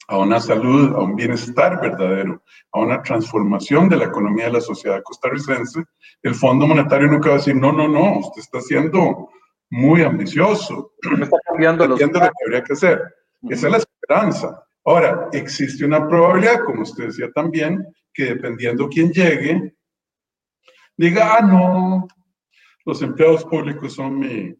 [0.07, 4.61] a una salud, a un bienestar verdadero, a una transformación de la economía de la
[4.61, 5.83] sociedad costarricense,
[6.23, 9.29] el Fondo Monetario nunca va a decir, no, no, no, usted está siendo
[9.69, 13.01] muy ambicioso, está cambiando lo que habría que hacer.
[13.49, 14.63] Esa es la esperanza.
[14.83, 19.75] Ahora, existe una probabilidad, como usted decía también, que dependiendo quién llegue,
[20.97, 22.07] diga, ah, no,
[22.85, 24.53] los empleados públicos son mi,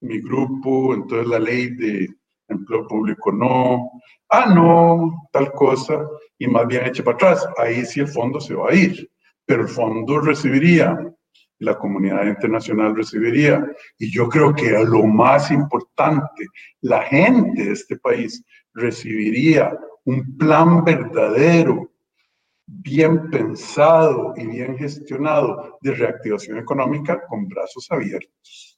[0.00, 2.08] mi grupo, entonces la ley de
[2.52, 3.90] empleo público no,
[4.30, 6.06] ah, no, tal cosa,
[6.38, 7.48] y más bien eche para atrás.
[7.58, 9.10] Ahí sí el fondo se va a ir,
[9.44, 10.96] pero el fondo recibiría
[11.62, 13.64] la comunidad internacional recibiría.
[13.98, 16.46] Y yo creo que lo más importante,
[16.80, 21.90] la gente de este país recibiría un plan verdadero,
[22.66, 28.71] bien pensado y bien gestionado de reactivación económica con brazos abiertos.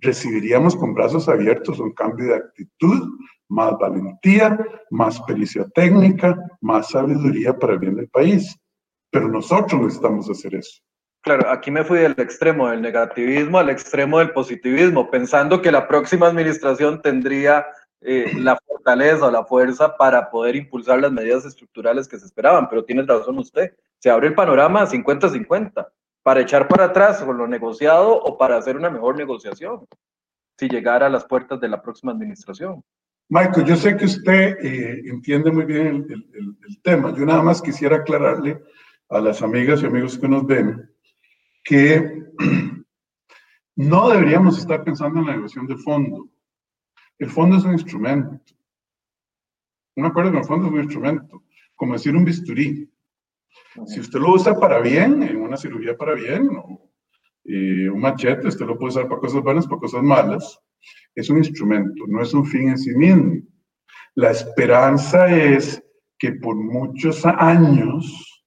[0.00, 3.08] Recibiríamos con brazos abiertos un cambio de actitud,
[3.48, 4.58] más valentía,
[4.90, 8.54] más pericia técnica, más sabiduría para el bien del país.
[9.10, 10.82] Pero nosotros necesitamos hacer eso.
[11.22, 15.88] Claro, aquí me fui del extremo del negativismo al extremo del positivismo, pensando que la
[15.88, 17.66] próxima administración tendría
[18.02, 22.68] eh, la fortaleza o la fuerza para poder impulsar las medidas estructurales que se esperaban,
[22.68, 25.86] pero tiene razón usted, se abre el panorama 50-50
[26.28, 29.86] para echar para atrás con lo negociado o para hacer una mejor negociación,
[30.58, 32.84] si llegara a las puertas de la próxima administración.
[33.30, 37.96] Michael, yo sé que usted eh, entiende muy bien el tema, yo nada más quisiera
[37.96, 38.62] aclararle
[39.08, 40.94] a las amigas y amigos que nos ven
[41.64, 42.26] que
[43.76, 46.28] no deberíamos estar pensando en la negociación de fondo.
[47.18, 48.38] El fondo es un instrumento.
[49.96, 51.42] Un acuerdo con el fondo es un instrumento,
[51.74, 52.86] como decir un bisturí.
[53.86, 56.48] Si usted lo usa para bien, en una cirugía para bien,
[57.44, 60.60] eh, un machete, usted lo puede usar para cosas buenas, para cosas malas.
[61.14, 63.42] Es un instrumento, no es un fin en sí mismo.
[64.14, 65.82] La esperanza es
[66.18, 68.44] que por muchos años,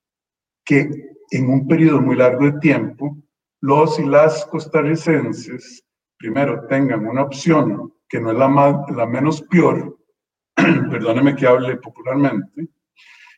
[0.66, 0.90] que
[1.32, 3.18] en un periodo muy largo de tiempo,
[3.62, 5.86] los y las costarricenses
[6.18, 9.98] primero tengan una opción que no es la, más, la menos peor,
[10.56, 12.68] perdóneme que hable popularmente,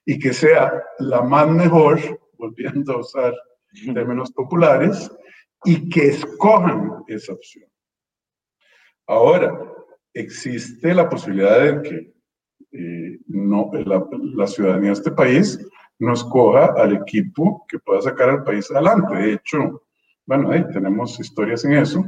[0.05, 1.99] y que sea la más mejor,
[2.37, 3.33] volviendo a usar
[3.93, 5.11] términos populares,
[5.65, 7.69] y que escojan esa opción.
[9.07, 9.57] Ahora,
[10.13, 12.13] existe la posibilidad de que
[12.71, 15.59] eh, no, la, la, ciudadanía de este país
[15.99, 19.15] no escoja al equipo que pueda sacar al país adelante.
[19.15, 19.83] De hecho,
[20.25, 22.03] bueno, ahí tenemos historias en eso.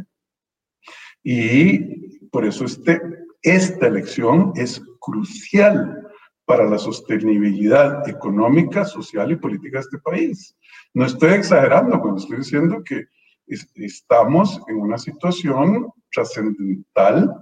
[1.23, 3.01] Y por eso este,
[3.41, 6.04] esta elección es crucial
[6.45, 10.55] para la sostenibilidad económica, social y política de este país.
[10.93, 13.05] No estoy exagerando cuando estoy diciendo que
[13.47, 17.33] estamos en una situación trascendental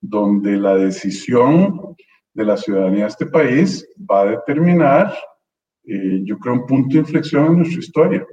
[0.00, 1.96] donde la decisión
[2.34, 5.14] de la ciudadanía de este país va a determinar,
[5.84, 8.26] eh, yo creo, un punto de inflexión en nuestra historia.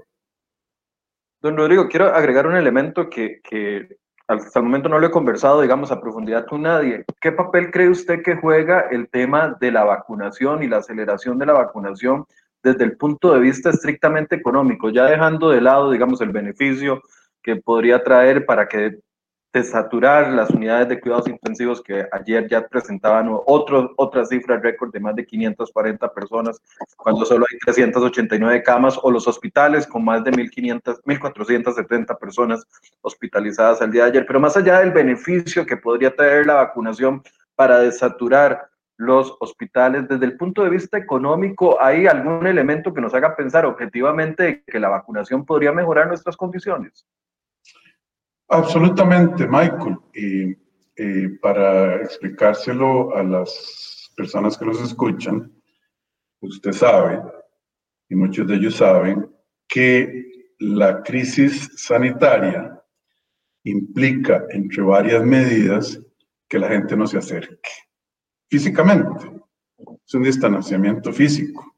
[1.42, 5.62] Don Rodrigo, quiero agregar un elemento que, que hasta el momento no lo he conversado,
[5.62, 7.06] digamos, a profundidad con nadie.
[7.22, 11.46] ¿Qué papel cree usted que juega el tema de la vacunación y la aceleración de
[11.46, 12.26] la vacunación
[12.62, 17.02] desde el punto de vista estrictamente económico, ya dejando de lado, digamos, el beneficio
[17.42, 19.00] que podría traer para que
[19.58, 25.00] desaturar las unidades de cuidados intensivos que ayer ya presentaban otro, otra cifra récord de
[25.00, 26.62] más de 540 personas,
[26.96, 32.66] cuando solo hay 389 camas, o los hospitales con más de 1.500, 1.470 personas
[33.02, 34.26] hospitalizadas al día de ayer.
[34.26, 37.24] Pero más allá del beneficio que podría traer la vacunación
[37.56, 43.14] para desaturar los hospitales, desde el punto de vista económico, ¿hay algún elemento que nos
[43.14, 47.06] haga pensar objetivamente que la vacunación podría mejorar nuestras condiciones?
[48.50, 49.98] Absolutamente, Michael.
[50.14, 50.56] Y,
[51.42, 55.52] para explicárselo a las personas que nos escuchan,
[56.42, 57.22] usted sabe,
[58.10, 59.30] y muchos de ellos saben,
[59.68, 60.26] que
[60.58, 62.82] la crisis sanitaria
[63.64, 66.02] implica, entre varias medidas,
[66.50, 67.70] que la gente no se acerque
[68.50, 69.32] físicamente.
[70.06, 71.76] Es un distanciamiento físico.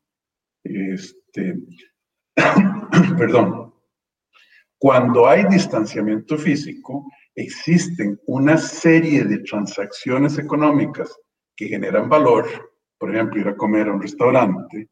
[0.64, 1.56] Este,
[3.18, 3.69] perdón.
[4.80, 11.14] Cuando hay distanciamiento físico, existen una serie de transacciones económicas
[11.54, 12.48] que generan valor,
[12.98, 14.90] por ejemplo, ir a comer a un restaurante,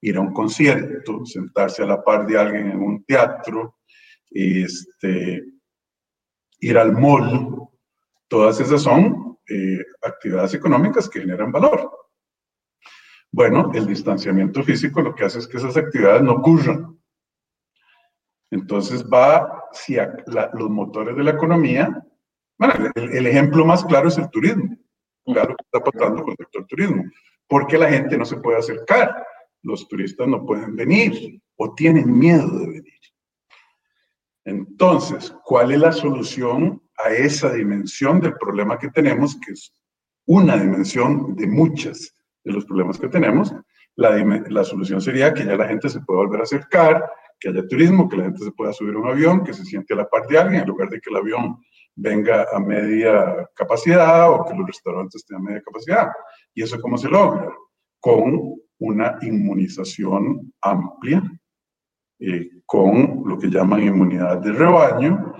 [0.00, 3.76] ir a un concierto, sentarse a la par de alguien en un teatro,
[4.30, 5.44] este,
[6.60, 7.68] ir al mall,
[8.26, 11.90] todas esas son eh, actividades económicas que generan valor.
[13.32, 16.99] Bueno, el distanciamiento físico lo que hace es que esas actividades no ocurran.
[18.50, 20.12] Entonces va hacia
[20.54, 22.04] los motores de la economía.
[22.58, 24.76] Bueno, el, ejemplo más claro es el turismo.
[25.24, 27.04] Claro que está pasando con el sector turismo.
[27.46, 29.24] Porque la gente no se puede acercar.
[29.62, 33.00] Los turistas no pueden venir o tienen miedo de venir.
[34.44, 39.72] Entonces, ¿cuál es la solución a esa dimensión del problema que tenemos, que es
[40.26, 43.54] una dimensión de muchas de los problemas que tenemos?
[43.96, 44.10] La,
[44.48, 47.10] la solución sería que ya la gente se pueda volver a acercar,
[47.40, 49.94] que haya turismo, que la gente se pueda subir a un avión, que se siente
[49.94, 51.58] a la par de alguien, en lugar de que el avión
[51.96, 56.08] venga a media capacidad o que los restaurantes estén a media capacidad.
[56.54, 57.50] ¿Y eso cómo se logra?
[57.98, 61.22] Con una inmunización amplia,
[62.18, 65.34] eh, con lo que llaman inmunidad de rebaño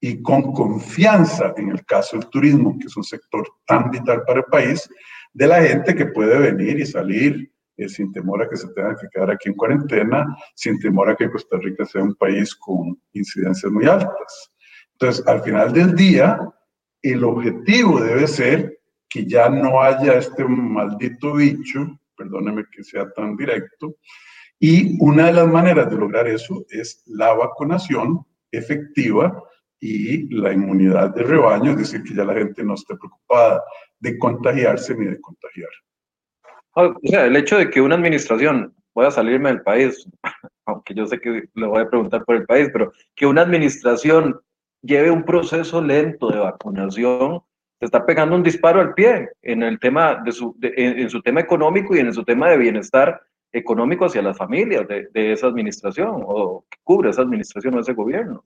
[0.00, 4.40] y con confianza, en el caso del turismo, que es un sector tan vital para
[4.40, 4.88] el país,
[5.32, 8.96] de la gente que puede venir y salir eh, sin temor a que se tenga
[8.96, 13.00] que quedar aquí en cuarentena, sin temor a que Costa Rica sea un país con
[13.12, 14.52] incidencias muy altas.
[14.92, 16.40] Entonces, al final del día,
[17.00, 21.86] el objetivo debe ser que ya no haya este maldito bicho,
[22.16, 23.94] perdóneme que sea tan directo,
[24.58, 29.40] y una de las maneras de lograr eso es la vacunación efectiva
[29.78, 33.62] y la inmunidad de rebaño, es decir, que ya la gente no esté preocupada
[34.00, 35.70] de contagiarse ni de contagiar.
[36.74, 40.08] O sea, el hecho de que una administración, voy a salirme del país,
[40.66, 44.40] aunque yo sé que le voy a preguntar por el país, pero que una administración
[44.82, 47.42] lleve un proceso lento de vacunación,
[47.78, 51.40] se está pegando un disparo al pie en el tema de su, en, su tema
[51.40, 53.20] económico y en su tema de bienestar
[53.52, 58.44] económico hacia las familias de, esa administración o que cubre esa administración o ese gobierno.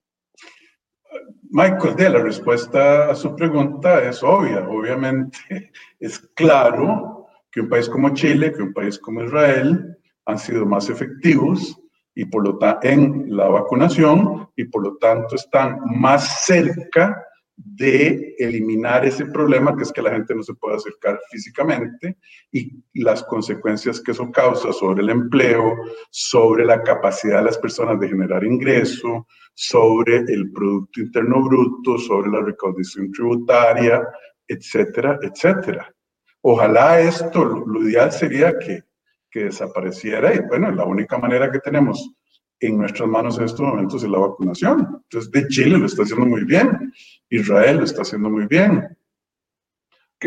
[1.51, 4.67] Michael, de la respuesta a su pregunta es obvia.
[4.69, 5.39] Obviamente
[6.01, 7.22] es claro
[7.53, 11.79] que un país como Chile, que un país como Israel han sido más efectivos
[12.15, 17.25] y por lo en la vacunación y por lo tanto están más cerca
[17.57, 22.17] de eliminar ese problema que es que la gente no se puede acercar físicamente
[22.51, 25.77] y las consecuencias que eso causa sobre el empleo,
[26.11, 32.31] sobre la capacidad de las personas de generar ingreso, sobre el Producto Interno Bruto, sobre
[32.31, 34.03] la recaudación tributaria,
[34.49, 35.95] etcétera, etcétera.
[36.43, 38.83] Ojalá esto, lo, ideal sería que,
[39.31, 42.13] que desapareciera y bueno, la única manera que tenemos
[42.59, 45.03] en nuestras manos en estos momentos es la vacunación.
[45.05, 46.93] Entonces, de Chile lo está haciendo muy bien,
[47.29, 48.97] Israel lo está haciendo muy bien.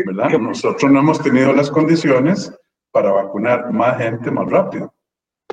[0.04, 0.38] ¿verdad?
[0.38, 2.52] Nosotros no hemos tenido las condiciones
[2.90, 4.92] para vacunar más gente más rápido.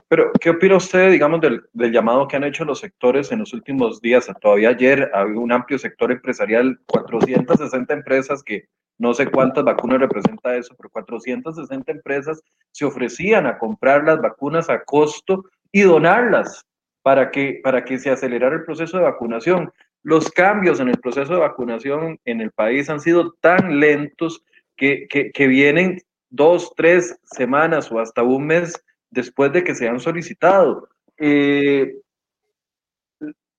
[0.07, 3.53] Pero, ¿qué opina usted, digamos, del, del, llamado que han hecho los sectores en los
[3.53, 4.29] últimos días?
[4.41, 10.55] Todavía ayer había un amplio sector empresarial, 460 empresas que no sé cuántas vacunas representa
[10.55, 12.41] eso, pero 460 empresas
[12.71, 16.65] se ofrecían a comprar las vacunas a costo y donarlas
[17.01, 19.71] para que, para que se acelerara el proceso de vacunación.
[20.03, 24.43] los cambios en el proceso de vacunación en el país han sido tan lentos
[24.75, 28.73] que, que, vienen dos, tres semanas o hasta un mes
[29.11, 30.89] después de que se han solicitado.
[31.17, 32.01] Eh,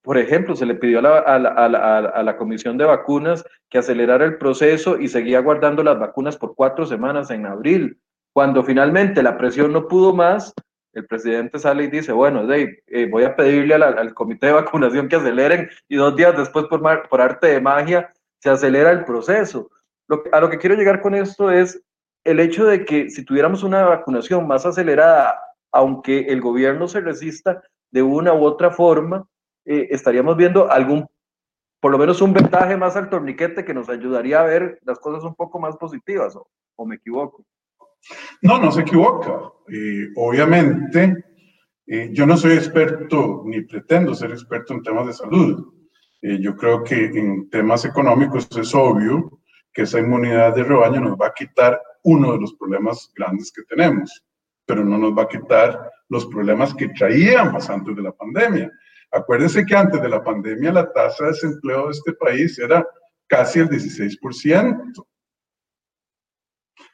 [0.04, 1.78] por ejemplo, se le pidió a la, a, la, a, la,
[2.10, 6.54] a la, Comisión de Vacunas que acelerara el proceso y seguía guardando las vacunas por
[6.54, 7.98] cuatro semanas en abril.
[8.34, 10.52] Cuando finalmente la presión no pudo más,
[10.92, 15.08] el presidente sale y dice, bueno, Dave, eh, voy a pedirle al, comité de vacunación
[15.08, 19.70] que aceleren y dos días después, por, por arte de magia, se acelera el proceso.
[20.06, 21.82] Lo, a lo que quiero llegar con esto es
[22.24, 25.40] el hecho de que si tuviéramos una vacunación más acelerada,
[25.72, 29.26] aunque el gobierno se resista de una u otra forma,
[29.64, 31.06] eh, estaríamos viendo algún,
[31.80, 35.24] por lo menos un ventaje más al torniquete que nos ayudaría a ver las cosas
[35.24, 37.44] un poco más positivas, o, o me equivoco.
[38.42, 39.52] No, no se equivoca.
[39.68, 41.24] Eh, obviamente,
[41.86, 45.72] eh, yo no soy experto ni pretendo ser experto en temas de salud.
[46.22, 49.40] Eh, yo creo que en temas económicos es obvio
[49.72, 53.62] que esa inmunidad de rebaño nos va a quitar uno de los problemas grandes que
[53.62, 54.24] tenemos,
[54.66, 58.70] pero no nos va a quitar los problemas que traíamos antes de la pandemia.
[59.14, 62.84] Acuérdense que antes de la pandemia la tasa de desempleo de este país era
[63.28, 65.06] casi el 16%,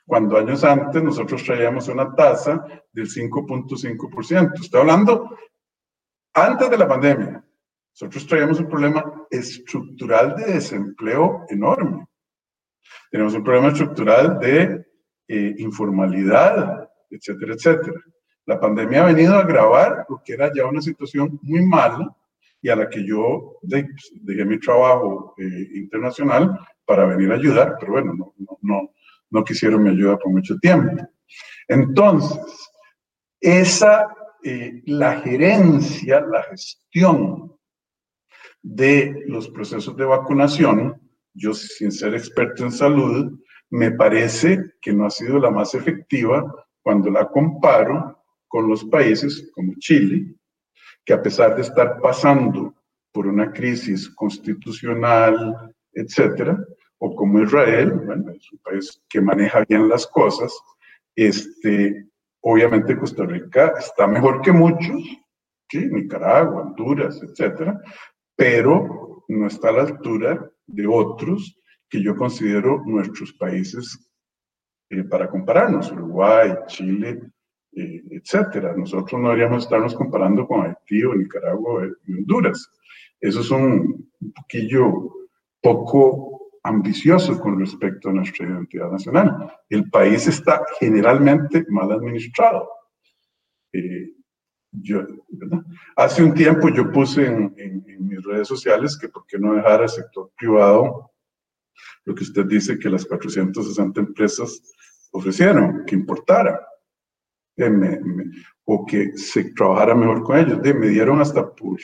[0.05, 2.63] cuando años antes nosotros traíamos una tasa
[2.93, 4.61] del 5.5%.
[4.61, 5.35] Estoy hablando
[6.35, 7.43] antes de la pandemia.
[7.95, 12.07] Nosotros traíamos un problema estructural de desempleo enorme.
[13.11, 14.87] Tenemos un problema estructural de
[15.27, 18.01] eh, informalidad, etcétera, etcétera.
[18.51, 22.13] La pandemia ha venido a agravar lo que era ya una situación muy mala
[22.61, 27.93] y a la que yo dejé mi trabajo eh, internacional para venir a ayudar, pero
[27.93, 28.91] bueno, no, no, no,
[29.31, 31.01] no quisieron mi ayuda por mucho tiempo.
[31.69, 32.41] Entonces,
[33.41, 34.09] esa,
[34.43, 37.57] eh, la gerencia, la gestión
[38.63, 41.01] de los procesos de vacunación,
[41.35, 43.41] yo sin ser experto en salud,
[43.71, 48.20] me parece que no ha sido la más efectiva cuando la comparo
[48.51, 50.35] con los países como Chile,
[51.05, 52.75] que a pesar de estar pasando
[53.13, 56.59] por una crisis constitucional, etcétera,
[56.99, 60.53] o como Israel, bueno, es un país que maneja bien las cosas,
[61.15, 62.09] este,
[62.41, 65.01] obviamente Costa Rica está mejor que muchos,
[65.71, 65.87] ¿sí?
[65.87, 67.81] Nicaragua, Honduras, etcétera,
[68.37, 71.57] pero no está a la altura de otros
[71.89, 74.11] que yo considero nuestros países
[74.91, 77.21] eh, para compararnos, Uruguay, Chile,
[77.73, 78.75] etcétera.
[78.77, 82.71] Nosotros no deberíamos estarnos comparando con Haití o Nicaragua y Honduras.
[83.21, 85.13] Eso es un, poquillo
[85.63, 89.51] poco ambicioso con respecto a nuestra identidad nacional.
[89.69, 92.69] El país está generalmente mal administrado.
[93.73, 94.13] Eh,
[94.73, 95.03] yo,
[95.97, 99.83] Hace un tiempo yo puse en, en, mis redes sociales que por qué no dejar
[99.83, 101.11] al sector privado
[102.05, 104.63] lo que usted dice que las 460 empresas
[105.13, 106.61] ofrecieron, que importara,
[107.57, 108.01] eh,
[108.65, 110.59] o que se trabajara mejor con ellos.
[110.63, 111.79] me dieron hasta por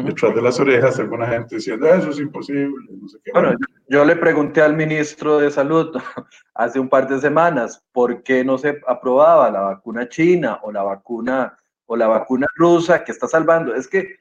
[0.00, 3.32] detrás de las orejas alguna gente diciendo, eso es imposible, no sé qué.
[3.32, 3.54] Bueno,
[3.88, 5.94] yo le pregunté al ministro de Salud
[6.54, 10.82] hace un par de semanas por qué no se aprobaba la vacuna china o la
[10.82, 13.74] vacuna o la vacuna rusa que está salvando.
[13.74, 14.16] Es que,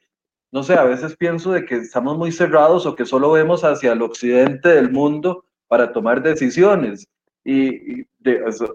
[0.52, 3.94] no sé, a veces pienso de que estamos muy cerrados o que solo vemos hacia
[3.94, 7.08] el occidente del mundo para tomar decisiones.
[7.44, 8.04] Y,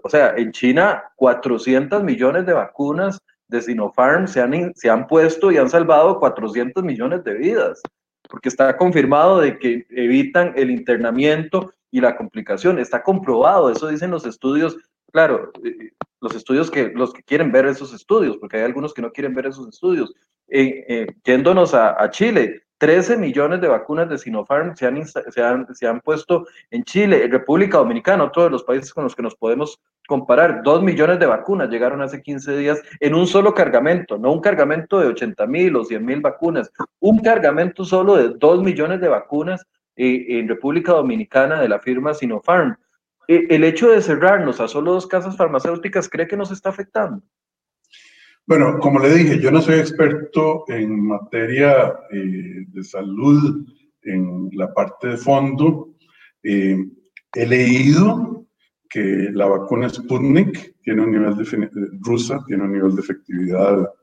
[0.03, 5.51] o sea, en China, 400 millones de vacunas de Sinopharm se han, se han puesto
[5.51, 7.81] y han salvado 400 millones de vidas,
[8.29, 12.77] porque está confirmado de que evitan el internamiento y la complicación.
[12.77, 14.77] Está comprobado, eso dicen los estudios,
[15.13, 19.01] claro, eh, los estudios que los que quieren ver esos estudios, porque hay algunos que
[19.01, 20.13] no quieren ver esos estudios.
[20.49, 25.41] Eh, eh, yéndonos a, a Chile, 13 millones de vacunas de Sinopharm se han, se
[25.41, 29.15] han, se han puesto en Chile, en República Dominicana, otro de los países con los
[29.15, 30.61] que nos podemos comparar.
[30.63, 34.99] 2 millones de vacunas llegaron hace 15 días en un solo cargamento, no un cargamento
[34.99, 39.65] de 80 mil o 100 mil vacunas, un cargamento solo de 2 millones de vacunas
[39.95, 42.77] eh, en República Dominicana de la firma Sinopharm.
[43.27, 47.23] Eh, el hecho de cerrarnos a solo dos casas farmacéuticas, ¿cree que nos está afectando?
[48.47, 53.67] Bueno, como le dije, yo no soy experto en materia eh, de salud
[54.03, 55.95] en la parte de fondo.
[56.41, 56.77] Eh,
[57.33, 58.47] he leído
[58.89, 61.69] que la vacuna Sputnik tiene un nivel de,
[61.99, 63.93] rusa tiene un nivel de efectividad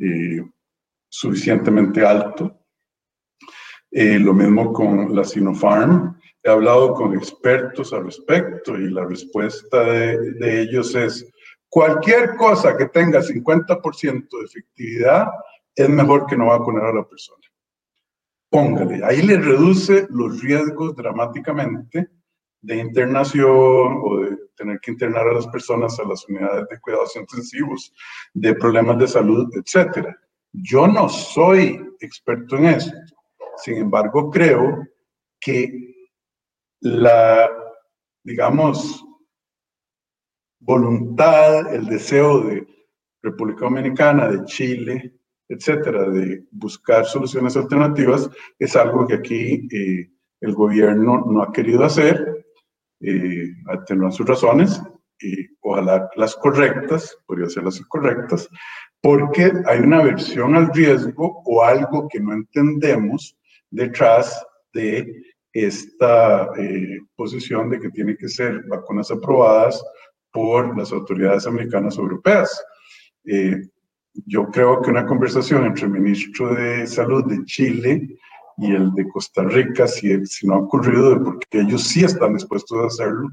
[0.00, 0.42] eh,
[1.08, 2.66] suficientemente alto.
[3.92, 6.18] lo mismo con la Sinopharm.
[6.42, 11.32] He hablado con expertos al respecto y la respuesta de, de ellos es
[11.74, 15.26] Cualquier cosa que tenga 50% de efectividad
[15.74, 17.42] es mejor que no vacunar a la persona.
[18.48, 22.10] póngale, ahí le reduce los riesgos dramáticamente
[22.60, 27.16] de internación o de tener que internar a las personas a las unidades de cuidados
[27.16, 27.92] intensivos,
[28.32, 30.14] de problemas de salud, etc.
[30.52, 32.96] Yo no soy experto en esto.
[33.56, 34.86] Sin embargo, creo
[35.40, 36.12] que
[36.82, 37.50] la,
[38.22, 39.04] digamos,
[40.64, 42.66] voluntad, el deseo de
[43.22, 45.14] República Dominicana, de Chile,
[45.48, 50.10] etcétera, de buscar soluciones alternativas, es algo que aquí eh,
[50.40, 52.46] el gobierno no ha querido hacer,
[53.00, 53.52] eh,
[53.86, 54.82] tendrán sus razones,
[55.20, 58.48] y ojalá las correctas, podría ser las incorrectas,
[59.00, 63.36] porque hay una aversión al riesgo o algo que no entendemos
[63.70, 69.82] detrás de esta eh, posición de que tiene que ser vacunas aprobadas
[70.34, 72.50] por las autoridades americanas o europeas.
[73.24, 73.68] Eh,
[74.26, 78.18] yo creo que una conversación entre el ministro de Salud de Chile
[78.58, 82.78] y el de Costa Rica, si, si no ha ocurrido, porque ellos sí están dispuestos
[82.82, 83.28] a hacerlo,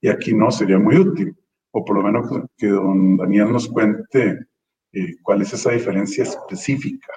[0.00, 1.34] y aquí no, sería muy útil.
[1.70, 2.28] O por lo menos
[2.58, 4.46] que don Daniel nos cuente
[4.92, 7.12] eh, cuál es esa diferencia específica.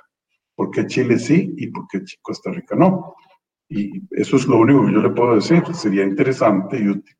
[0.55, 3.15] ¿Por qué Chile sí y por qué Costa Rica no?
[3.67, 5.63] Y eso es lo único que yo le puedo decir.
[5.73, 7.15] Sería interesante y útil.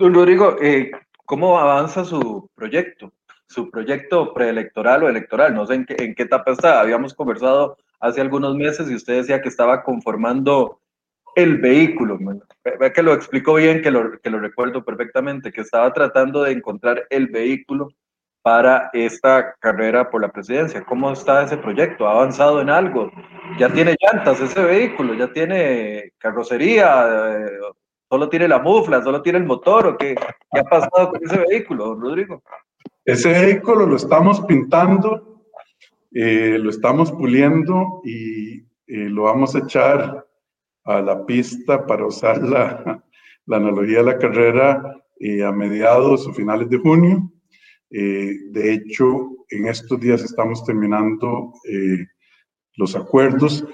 [0.00, 0.92] Don Rodrigo, eh,
[1.24, 3.12] ¿cómo avanza su proyecto?
[3.48, 5.52] Su proyecto preelectoral o electoral.
[5.52, 6.80] No sé en qué, en etapa está.
[6.80, 10.80] Habíamos conversado hace algunos meses y usted decía que estaba conformando
[11.34, 12.16] el vehículo.
[12.78, 14.04] Ve que lo explicó bien, que lo,
[14.38, 17.88] recuerdo perfectamente, que estaba tratando de encontrar el vehículo
[18.40, 20.84] para esta carrera por la presidencia.
[20.84, 22.06] ¿Cómo está ese proyecto?
[22.06, 23.10] ¿Ha avanzado en algo?
[23.58, 25.14] ¿Ya tiene llantas ese vehículo?
[25.14, 27.48] ¿Ya tiene carrocería?
[28.08, 29.02] Eh, ¿Solo tiene la mufla?
[29.02, 29.86] ¿Solo tiene el motor?
[29.86, 32.42] ¿O qué, qué ha pasado con ese vehículo, Rodrigo?
[33.04, 35.42] Ese vehículo lo estamos pintando,
[36.12, 40.26] eh, lo estamos puliendo y eh, lo vamos a echar
[40.84, 43.02] a la pista para usar la,
[43.46, 44.94] la analogía de la carrera
[45.44, 47.30] a mediados o finales de junio
[47.90, 52.06] eh, de hecho, en estos días estamos terminando eh,
[52.76, 53.64] los acuerdos.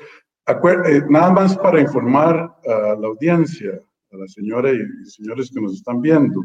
[0.47, 3.81] Eh, nada más para informar a la audiencia,
[4.15, 6.43] a la señora y, señores que nos están viendo.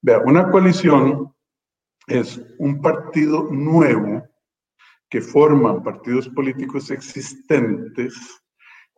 [0.00, 1.32] Vea, una coalición
[2.06, 4.22] es un partido nuevo
[5.08, 8.14] que forman partidos políticos existentes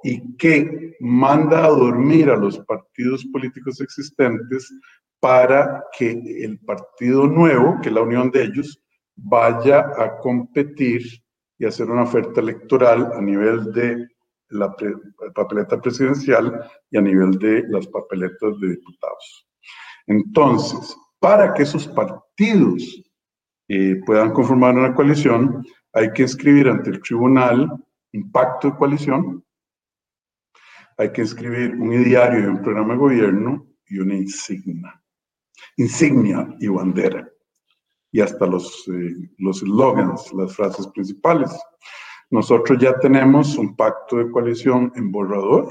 [0.02, 4.72] y que manda a dormir a los partidos políticos existentes
[5.20, 8.82] para que el partido nuevo, que es la unión de ellos,
[9.16, 11.02] vaya a competir
[11.59, 14.07] y hacer una oferta electoral a nivel de
[14.51, 14.74] la
[15.34, 19.49] papeleta presidencial y a nivel de las papeletas de diputados.
[20.07, 23.03] Entonces, para que esos partidos
[23.68, 27.70] eh, puedan conformar una coalición, hay que inscribir ante el tribunal
[28.12, 29.44] un pacto de coalición,
[30.99, 35.03] hay que inscribir un ideario y un programa de gobierno y una insignia
[35.76, 37.28] insignia y bandera.
[38.12, 41.51] Y hasta los eh, los las frases principales.
[42.31, 45.68] Nosotros ya tenemos un pacto de coalición en borrador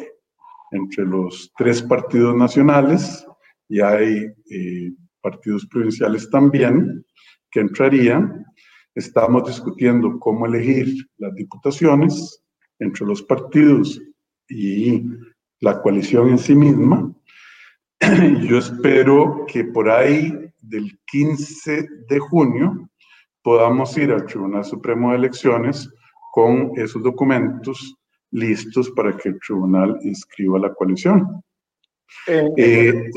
[0.71, 3.25] entre los tres partidos nacionales
[3.67, 4.91] y hay eh,
[5.21, 7.05] partidos provinciales también
[7.51, 8.45] que entrarían.
[8.93, 12.41] Estamos discutiendo cómo elegir las diputaciones
[12.79, 14.01] entre los partidos
[14.47, 15.03] y
[15.59, 17.13] la coalición en sí misma.
[18.47, 22.89] Yo espero que por ahí del 15 de junio
[23.41, 25.89] podamos ir al Tribunal Supremo de Elecciones
[26.35, 27.95] con esos documentos
[28.31, 31.41] listos para que el tribunal inscriba la coalición.
[32.27, 33.09] Eh, eh,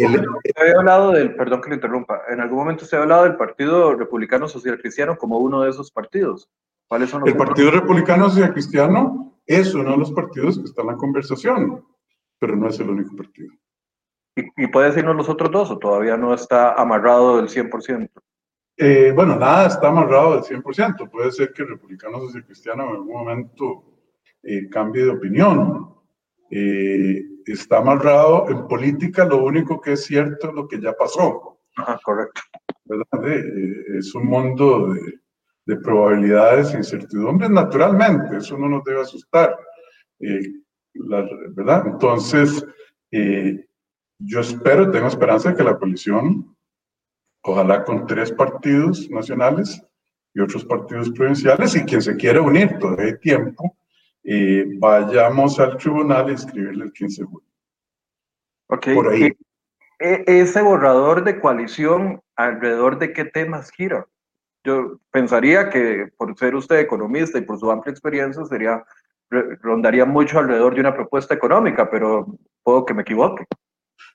[0.55, 3.97] había hablado del, perdón que le interrumpa, en algún momento usted ha hablado del Partido
[3.97, 6.49] Republicano Social Cristiano como uno de esos partidos.
[6.87, 10.83] ¿Cuáles son los El Partido Republicano Social Cristiano es uno de los partidos que está
[10.83, 11.85] en la conversación,
[12.39, 13.53] pero no es el único partido.
[14.37, 18.11] ¿Y, puede decirnos los otros dos o todavía no está amarrado del 100%?
[18.81, 21.11] Eh, bueno, nada está amarrado del 100%.
[21.11, 23.85] Puede ser que el republicano social cristiano en algún momento
[24.41, 25.97] eh, cambie de opinión.
[26.49, 31.59] Eh, está amarrado en política, lo único que es cierto es lo que ya pasó.
[31.77, 32.41] Ajá, correcto.
[33.99, 35.21] es un mundo de,
[35.67, 39.57] de, probabilidades e incertidumbres, naturalmente, eso no nos debe asustar.
[40.95, 41.87] ¿Verdad?
[41.87, 42.65] Entonces,
[43.11, 46.57] yo espero, tengo esperanza de que la coalición,
[47.49, 49.83] ojalá con tres partidos nacionales
[50.35, 53.77] y otros partidos provinciales, y quien se quiera unir, todavía hay tiempo,
[54.23, 57.49] eh, vayamos al tribunal a inscribirle el 15 de julio.
[58.69, 58.87] Ok.
[58.95, 59.33] Por ahí.
[59.99, 64.07] E, ese borrador de coalición, ¿alrededor de qué temas gira?
[64.65, 68.85] Yo pensaría que por ser usted economista y por su amplia experiencia sería
[69.31, 72.27] rondaría mucho alrededor de una propuesta económica, pero
[72.63, 73.45] puedo que me equivoque.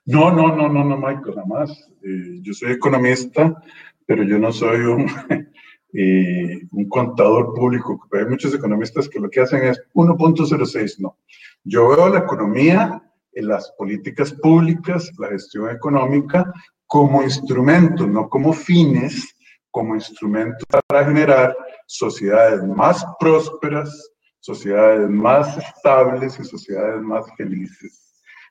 [0.05, 1.89] No, no, no, no, no, Michael, nada más.
[2.03, 3.61] Eh, yo soy economista,
[4.05, 5.07] pero yo no soy un,
[5.93, 7.99] eh, contador público.
[8.11, 11.17] Hay muchos economistas que lo que hacen es 1.06, no.
[11.63, 13.01] Yo veo la economía,
[13.31, 16.51] las políticas públicas, la gestión económica,
[16.85, 19.35] como instrumento, no como fines,
[19.71, 21.55] como instrumento para generar
[21.87, 28.02] sociedades más prósperas, sociedades más estables y sociedades más felices.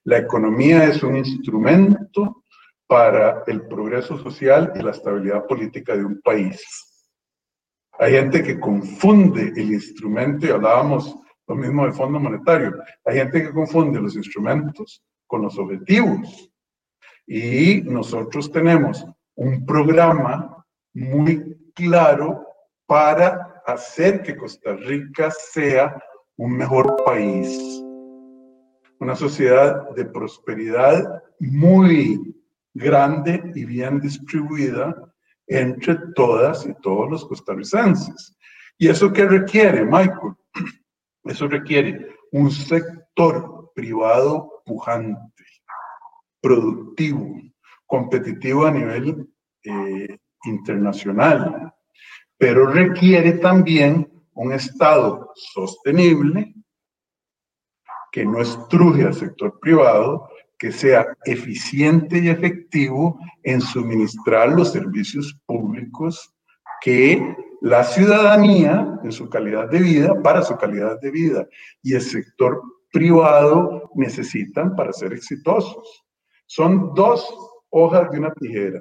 [0.05, 2.45] La economía es un instrumento
[2.87, 6.63] para el progreso social y la estabilidad política de un país.
[7.99, 12.75] Hay gente que confunde el instrumento, y hablábamos lo mismo del Fondo Monetario,
[13.05, 16.51] hay gente que confunde los instrumentos con los objetivos.
[17.27, 22.47] Y nosotros tenemos un programa muy claro
[22.87, 25.97] para hacer que Costa Rica sea
[26.37, 27.83] un mejor país,
[29.03, 32.37] una sociedad de prosperidad muy
[32.73, 34.95] grande y bien distribuida
[35.45, 38.39] entre todas y todos los costarricenses.
[38.79, 40.35] ¿Y eso qué requiere, Michael?
[41.25, 45.45] Eso requiere un sector privado pujante,
[46.41, 47.41] productivo,
[47.87, 49.29] competitivo a nivel
[49.65, 51.73] eh, internacional,
[52.39, 56.55] pero requiere también un Estado sostenible
[58.13, 65.37] que no estruje al sector privado, que sea eficiente y efectivo en suministrar los servicios
[65.47, 66.33] públicos
[66.83, 71.49] que la ciudadanía en su calidad de vida, para su calidad de vida,
[71.83, 72.61] y el sector
[72.93, 76.05] privado necesitan para ser exitosos.
[76.47, 77.27] Son dos
[77.71, 78.81] hojas de una tijera.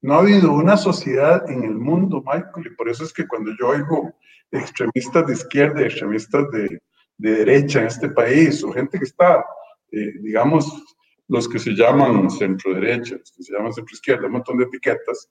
[0.00, 3.52] No ha habido una sociedad en el mundo, Michael, y por eso es que cuando
[3.58, 4.12] yo oigo
[4.50, 6.80] extremistas de izquierda, extremistas de,
[7.18, 9.44] de derecha en este país, o gente que está,
[9.92, 10.96] eh, digamos,
[11.28, 14.64] los que se llaman centro derecha, los que se llaman centro izquierda, un montón de
[14.64, 15.30] etiquetas,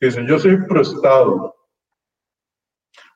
[0.00, 1.54] que dicen yo soy pro Estado,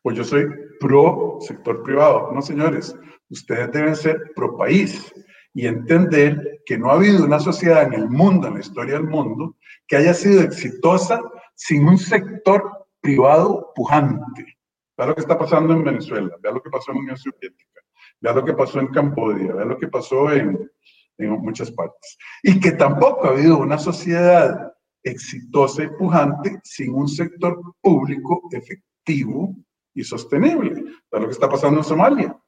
[0.03, 0.47] o yo soy
[0.79, 2.31] pro sector privado.
[2.33, 2.97] No, señores,
[3.29, 5.13] ustedes deben ser pro país
[5.53, 9.09] y entender que no ha habido una sociedad en el mundo, en la historia del
[9.09, 9.57] mundo,
[9.87, 11.21] que haya sido exitosa
[11.55, 14.59] sin un sector privado pujante.
[14.97, 17.81] Vea lo que está pasando en Venezuela, vea lo que pasó en la Unión Soviética,
[18.21, 20.71] vea lo que pasó en Camboya, vea lo que pasó en,
[21.19, 22.17] muchas partes.
[22.43, 29.55] Y que tampoco ha habido una sociedad exitosa y pujante sin un sector público efectivo
[29.95, 30.83] y sostenible.
[31.13, 32.41] Vea lo que está pasando en Somalia.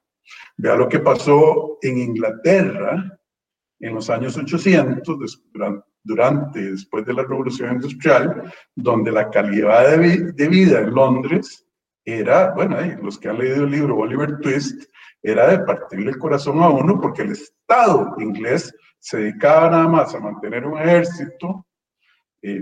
[0.57, 3.19] Vea lo que pasó en Inglaterra
[3.79, 5.43] en los años 800,
[6.03, 11.65] durante, después de la revolución industrial, donde la calidad de, vida en Londres
[12.05, 14.89] era, bueno, los que han leído el libro Oliver Twist,
[15.23, 20.13] era de partirle el corazón a uno porque el Estado inglés se dedicaba nada más
[20.13, 21.65] a mantener un ejército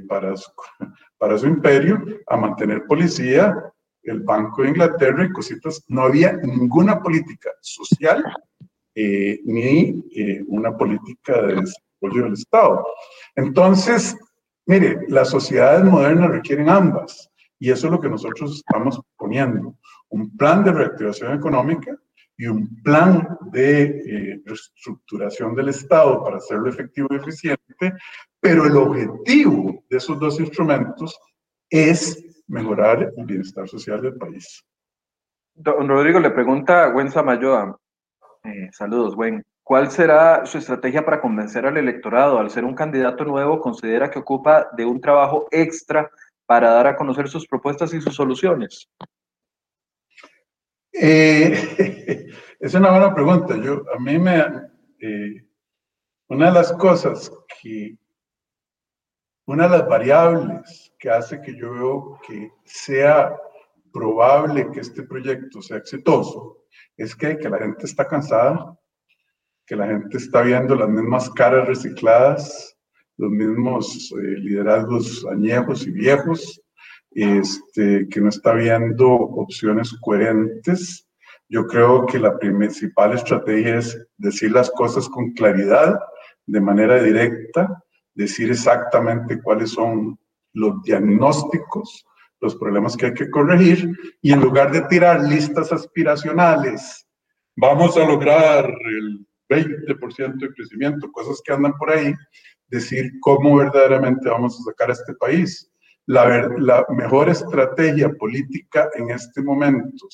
[0.08, 0.52] para, su,
[1.18, 3.56] para su imperio, a mantener policía,
[4.04, 5.84] el Banco de Inglaterra y cositas.
[5.88, 8.24] No había ninguna política social
[8.96, 12.86] eh, ni eh, una política de desarrollo del Estado.
[13.36, 14.18] Entonces,
[14.66, 19.76] mire, las sociedades modernas requieren ambas y eso es lo que nosotros estamos poniendo.
[20.10, 21.96] Un plan de reactivación económica
[22.42, 27.94] y un plan de eh, reestructuración del Estado para hacerlo efectivo y eficiente,
[28.40, 31.20] pero el objetivo de esos dos instrumentos
[31.70, 34.66] es mejorar el bienestar social del país.
[35.54, 37.78] Don Rodrigo le pregunta a Gwen Samayoa,
[38.44, 39.44] eh, saludos, Gwen.
[39.62, 42.40] ¿Cuál será su estrategia para convencer al electorado?
[42.40, 46.10] Al ser un candidato nuevo, ¿considera que ocupa de un trabajo extra
[46.48, 48.90] para dar a conocer sus propuestas y sus soluciones?
[50.94, 52.28] Eh,
[52.60, 53.58] es una buena pregunta.
[53.58, 54.40] Yo, a mí me...
[55.00, 55.46] Eh,
[56.28, 57.32] una de las cosas
[57.62, 57.98] que...
[59.46, 63.36] Una de las variables que hace que yo veo que sea
[63.92, 66.66] probable que este proyecto sea exitoso
[66.96, 68.78] es que, que la gente está cansada,
[69.66, 72.78] que la gente está viendo las mismas caras recicladas,
[73.18, 76.62] los mismos eh, liderazgos añejos y viejos,
[77.12, 81.08] este, que no está viendo opciones coherentes.
[81.50, 86.00] Yo creo que la principal estrategia es decir las cosas con claridad,
[86.46, 87.84] de manera directa,
[88.14, 90.18] decir exactamente cuáles son
[90.54, 92.06] los diagnósticos,
[92.40, 93.90] los problemas que hay que corregir
[94.22, 97.08] y en lugar de tirar listas aspiracionales,
[97.56, 102.14] vamos a lograr el 20% de crecimiento, cosas que andan por ahí,
[102.68, 105.71] decir cómo verdaderamente vamos a sacar a este país.
[106.08, 110.08] La, mejor estrategia política en este momento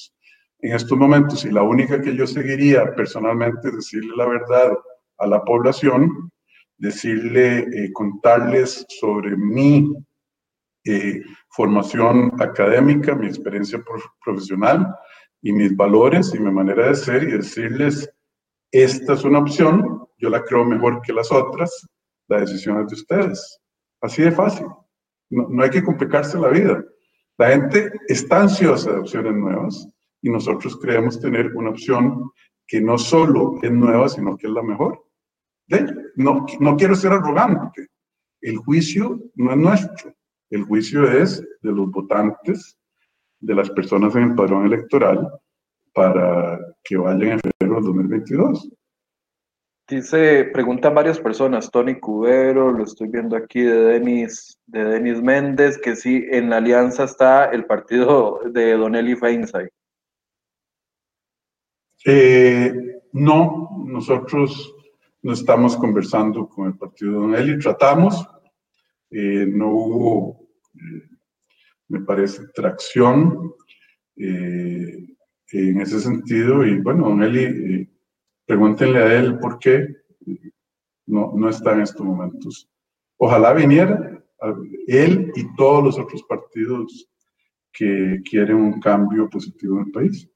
[0.59, 4.73] en estos momentos y la única que yo seguiría personalmente decirle la verdad
[5.19, 6.31] a la población,
[6.77, 9.93] decirle, eh, contarles sobre mi
[10.85, 13.83] eh, formación académica, mi experiencia
[14.23, 14.88] profesional
[15.41, 18.09] y mis valores y mi manera de ser y decirles,
[18.71, 21.88] esta es una opción, yo la creo mejor que las otras,
[22.27, 23.59] la decisión es de ustedes.
[24.01, 24.67] Así de fácil.
[25.30, 26.84] No, no hay que complicarse la vida.
[27.38, 29.88] La gente está ansiosa de opciones nuevas
[30.21, 32.32] y nosotros creemos tener una opción
[32.65, 35.03] que no solo es nueva, sino que es la mejor.
[36.15, 37.88] No, no quiero ser arrogante.
[38.41, 40.13] El juicio no es nuestro.
[40.49, 42.78] El juicio es de los votantes,
[43.39, 45.30] de las personas en el padrón electoral,
[45.93, 48.69] para que vayan en febrero del 2022.
[49.89, 55.77] Dice, preguntan varias personas, Tony Cubero, lo estoy viendo aquí de Denis, de Denis Méndez,
[55.77, 59.69] que sí, en la alianza está el partido de Donelli Feinsay.
[62.03, 62.73] Eh,
[63.13, 64.75] no, nosotros
[65.21, 68.27] no estamos conversando con el partido de Donelli, tratamos,
[69.09, 71.07] eh, no hubo, eh,
[71.88, 73.53] me parece, tracción
[74.17, 76.65] en ese sentido.
[76.65, 77.86] Y bueno, Donelli,
[78.48, 79.88] pregúntenle a él por qué
[81.06, 82.68] no, no está en estos momentos.
[83.18, 84.24] Ojalá viniera
[84.88, 87.10] él y todos los otros partidos
[87.72, 90.30] que quieren un cambio positivo en el país.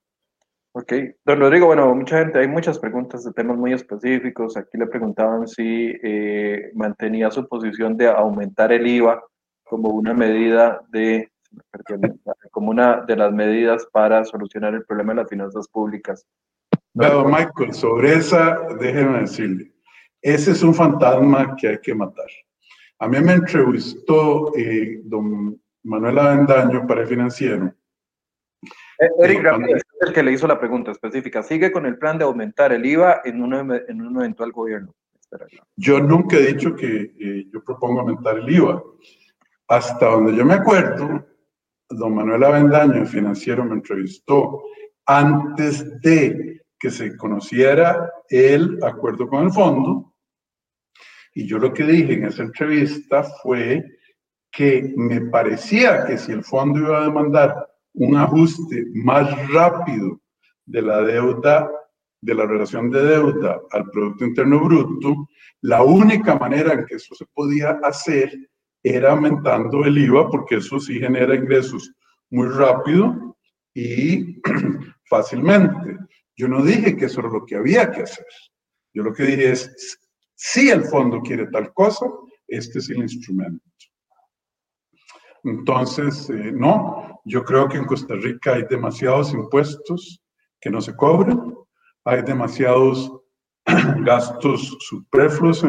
[0.74, 0.94] Ok,
[1.26, 4.56] don Rodrigo, bueno, mucha gente, hay muchas preguntas de temas muy específicos.
[4.56, 9.22] Aquí le preguntaban si eh, mantenía su posición de aumentar el IVA
[9.64, 11.30] como una medida de,
[12.52, 16.26] como una de las medidas para solucionar el problema de las finanzas públicas.
[16.94, 19.72] Pero Michael, sobre esa, déjenme decirle,
[20.22, 22.28] ese es un fantasma que hay que matar.
[23.00, 27.74] A mí me entrevistó eh, don Manuel Avendaño para el financiero
[29.02, 31.42] eh, Eric Ramírez es el que le hizo la pregunta específica.
[31.42, 34.94] ¿Sigue con el plan de aumentar el IVA en un, en un eventual gobierno?
[35.76, 38.84] Yo nunca he dicho que eh, yo propongo aumentar el IVA.
[39.68, 41.26] Hasta donde yo me acuerdo,
[41.90, 44.62] don Manuel Avendaño, el financiero, me entrevistó
[45.06, 50.16] antes de que se conociera el acuerdo con el fondo.
[51.36, 53.86] Y yo lo que dije en esa entrevista fue
[54.52, 60.20] que me parecía que si el fondo iba a demandar un ajuste más rápido
[60.66, 61.70] de la deuda,
[62.20, 65.30] de la relación de deuda al Producto Interno Bruto,
[65.62, 68.32] la única manera en que eso se podía hacer
[68.84, 71.94] era aumentando el IVA, porque eso sí genera ingresos
[72.32, 73.38] muy rápido
[73.76, 74.42] y
[75.10, 75.98] fácilmente.
[76.42, 78.26] Yo no dije que eso era lo que había que hacer.
[78.96, 80.00] Yo lo que dije es,
[80.34, 82.08] si el fondo quiere tal cosa,
[82.48, 83.64] este es el instrumento.
[85.44, 90.20] Entonces, eh, no, yo creo que en Costa Rica hay demasiados impuestos
[90.60, 91.54] que no se cobran,
[92.06, 93.12] hay demasiados
[94.04, 95.64] gastos superfluos,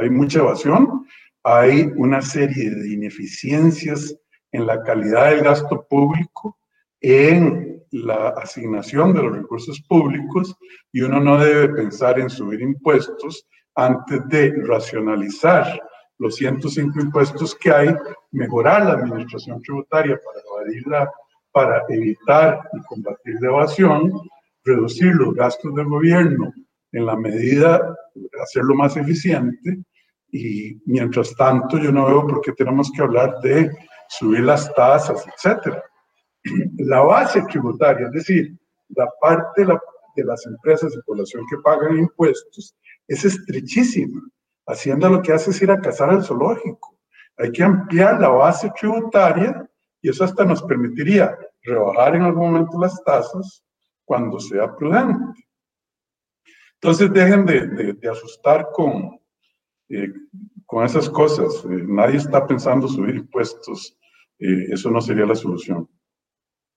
[0.00, 1.04] hay mucha evasión,
[1.42, 4.16] hay una serie de ineficiencias
[4.52, 6.56] en la calidad del gasto público,
[7.00, 10.56] en la asignación de los recursos públicos
[10.92, 15.80] y uno no debe pensar en subir impuestos antes de racionalizar
[16.18, 17.94] los 105 impuestos que hay,
[18.30, 21.12] mejorar la administración tributaria para evadirla,
[21.50, 24.12] para evitar y combatir la evasión,
[24.64, 26.52] reducir los gastos del gobierno
[26.92, 27.94] en la medida,
[28.42, 29.82] hacerlo más eficiente,
[30.30, 33.70] y mientras tanto yo no veo por qué tenemos que hablar de
[34.08, 35.76] subir las tasas, etc.
[36.78, 39.78] La base tributaria, es decir, la parte de,
[40.16, 42.74] de las empresas de población que pagan impuestos,
[43.06, 44.20] es estrechísima.
[44.66, 46.98] Hacienda lo que hace es ir a cazar al zoológico.
[47.36, 49.68] Hay que ampliar la base tributaria
[50.00, 53.64] y eso hasta nos permitiría rebajar en algún momento las tasas
[54.04, 55.46] cuando sea prudente.
[56.74, 59.20] Entonces dejen de, asustar con,
[59.88, 60.12] eh,
[60.66, 61.64] con esas cosas.
[61.64, 63.96] Eh, nadie está pensando subir impuestos.
[64.38, 65.88] Eh, eso no sería la solución.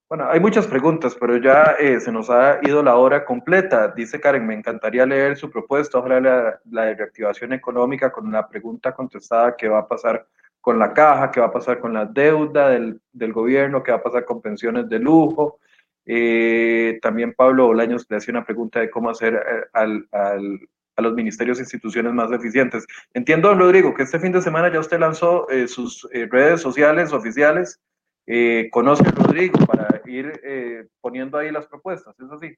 [0.07, 3.87] Bueno, hay muchas preguntas, pero ya eh, se nos ha ido la hora completa.
[3.87, 8.93] Dice Karen, me encantaría leer su propuesta, ojalá la, la reactivación económica con una pregunta
[8.93, 10.27] contestada, qué va a pasar
[10.61, 13.97] con la caja, qué va a pasar con la deuda del, del gobierno, qué va
[13.97, 15.57] a pasar con pensiones de lujo.
[16.05, 20.59] Eh, también Pablo Bolaños le hacía una pregunta de cómo hacer eh, al, al,
[20.97, 22.85] a los ministerios e instituciones más eficientes.
[23.11, 27.79] Entiendo, Rodrigo, que este fin de semana ya usted lanzó sus redes sociales oficiales
[28.28, 32.55] eh, conoce a Rodrigo para ir eh, poniendo ahí las propuestas, ¿es así?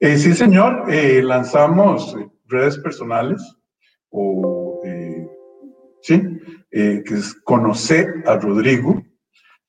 [0.00, 0.84] Eh, sí, señor.
[0.92, 3.40] Eh, lanzamos redes personales
[4.10, 4.82] o,
[6.02, 6.20] sí,
[6.70, 9.02] que es conocer a Rodrigo.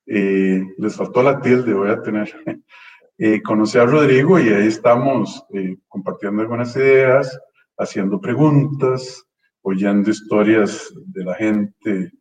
[0.05, 2.33] les faltó la tilde, voy a tener.
[3.43, 5.45] conocí a Rodrigo y ahí estamos
[5.87, 7.39] compartiendo algunas ideas,
[7.77, 9.23] haciendo preguntas,
[9.61, 12.11] oyendo historias de la gente,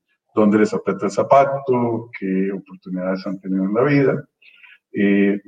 [0.41, 4.29] dónde les aprieta el zapato, qué oportunidades han tenido en la vida.
[4.93, 5.41] Eh,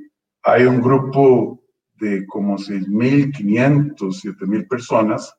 [0.43, 1.63] hay un grupo
[1.95, 5.33] de como 6.500, 7.000 personas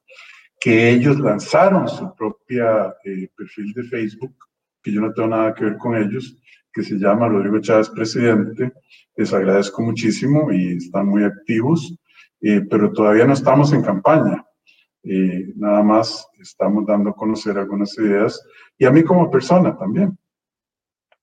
[0.61, 4.35] que ellos lanzaron su propia eh, perfil de Facebook,
[4.83, 6.39] que yo no tengo nada que ver con ellos,
[6.73, 8.73] que se llama Rodrigo Chávez Presidente.
[9.17, 11.97] Les agradezco muchísimo y están muy activos,
[12.41, 14.45] eh, pero todavía no estamos en campaña.
[15.05, 18.43] Eh, nada más estamos dando a conocer algunas ideas
[18.79, 20.17] y a mí como persona también.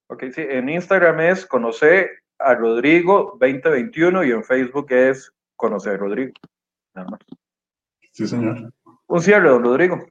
[0.08, 5.98] Ok, sí, en Instagram es conocer a Rodrigo 2021 y en Facebook es conocer a
[5.98, 6.34] Rodrigo.
[6.94, 7.20] Nada más.
[8.12, 8.72] Sí, señor.
[9.08, 10.06] Un cierre, don Rodrigo.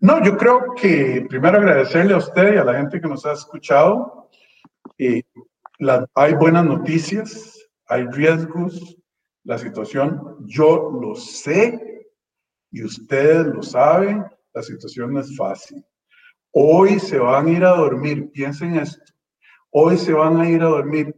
[0.00, 3.32] No, yo creo que primero agradecerle a usted y a la gente que nos ha
[3.32, 4.28] escuchado.
[4.98, 5.22] Eh,
[6.14, 8.96] hay buenas noticias, hay riesgos,
[9.44, 11.95] la situación, yo lo sé,
[12.70, 15.84] y ustedes lo saben, la situación no es fácil.
[16.52, 19.12] Hoy se van a ir a dormir, piensen esto,
[19.70, 21.14] hoy se van a ir a dormir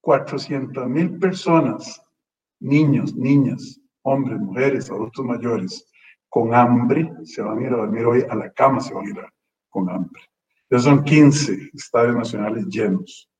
[0.00, 2.02] 400 mil personas,
[2.60, 5.88] niños, niñas, hombres, mujeres, adultos mayores,
[6.28, 9.10] con hambre, se van a ir a dormir hoy a la cama, se van a
[9.10, 9.16] ir
[9.68, 10.22] con hambre.
[10.68, 13.30] Esos son 15 estadios nacionales llenos.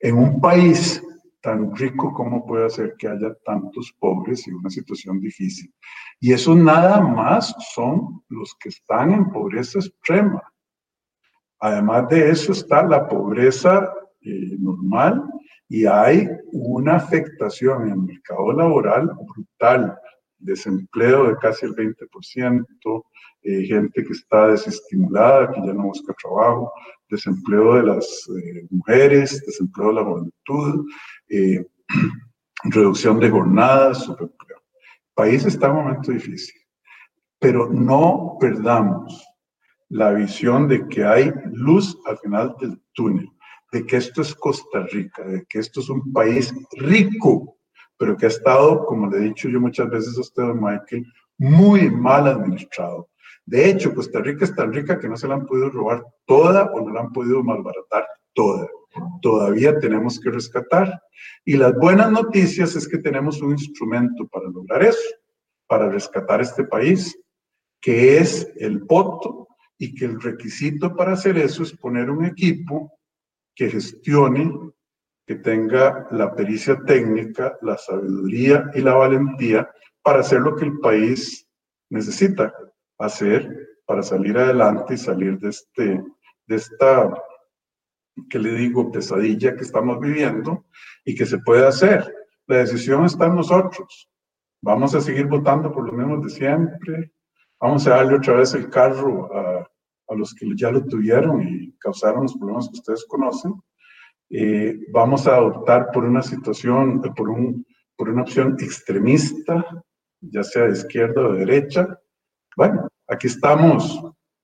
[0.00, 1.02] En un país
[1.40, 5.72] tan rico como puede hacer que haya tantos pobres y una situación difícil.
[6.20, 10.42] Y eso nada más son los que están en pobreza extrema.
[11.60, 15.22] Además de eso está la pobreza eh, normal
[15.68, 19.98] y hay una afectación en el mercado laboral brutal,
[20.38, 23.04] desempleo de casi el 20%,
[23.42, 26.72] eh, gente que está desestimulada, que ya no busca trabajo,
[27.08, 30.86] desempleo de las eh, mujeres, desempleo de la juventud,
[31.28, 31.66] eh,
[32.64, 34.58] reducción de jornadas, subempleo.
[34.58, 36.60] El país está en un momento difícil,
[37.38, 39.24] pero no perdamos
[39.88, 43.28] la visión de que hay luz al final del túnel,
[43.72, 47.58] de que esto es Costa Rica, de que esto es un país rico,
[47.96, 51.06] pero que ha estado, como le he dicho yo muchas veces a usted, Michael,
[51.38, 53.08] muy mal administrado.
[53.48, 56.70] De hecho, Costa Rica es tan rica que no se la han podido robar toda
[56.70, 58.68] o no la han podido malbaratar toda.
[59.22, 61.00] Todavía tenemos que rescatar.
[61.46, 65.00] Y las buenas noticias es que tenemos un instrumento para lograr eso,
[65.66, 67.18] para rescatar este país,
[67.80, 72.92] que es el voto y que el requisito para hacer eso es poner un equipo
[73.54, 74.52] que gestione,
[75.26, 79.70] que tenga la pericia técnica, la sabiduría y la valentía
[80.02, 81.48] para hacer lo que el país
[81.88, 82.52] necesita,
[82.98, 86.04] hacer para salir adelante y salir de, este,
[86.46, 87.10] de esta,
[88.28, 90.66] que le digo, pesadilla que estamos viviendo
[91.04, 92.12] y que se puede hacer.
[92.46, 94.10] La decisión está en nosotros.
[94.60, 97.12] Vamos a seguir votando por lo mismos de siempre.
[97.60, 99.70] Vamos a darle otra vez el carro a,
[100.08, 103.54] a los que ya lo tuvieron y causaron los problemas que ustedes conocen.
[104.30, 107.64] Eh, vamos a optar por una situación, por, un,
[107.96, 109.64] por una opción extremista,
[110.20, 111.98] ya sea de izquierda o de derecha,
[112.56, 114.00] bueno, aquí estamos.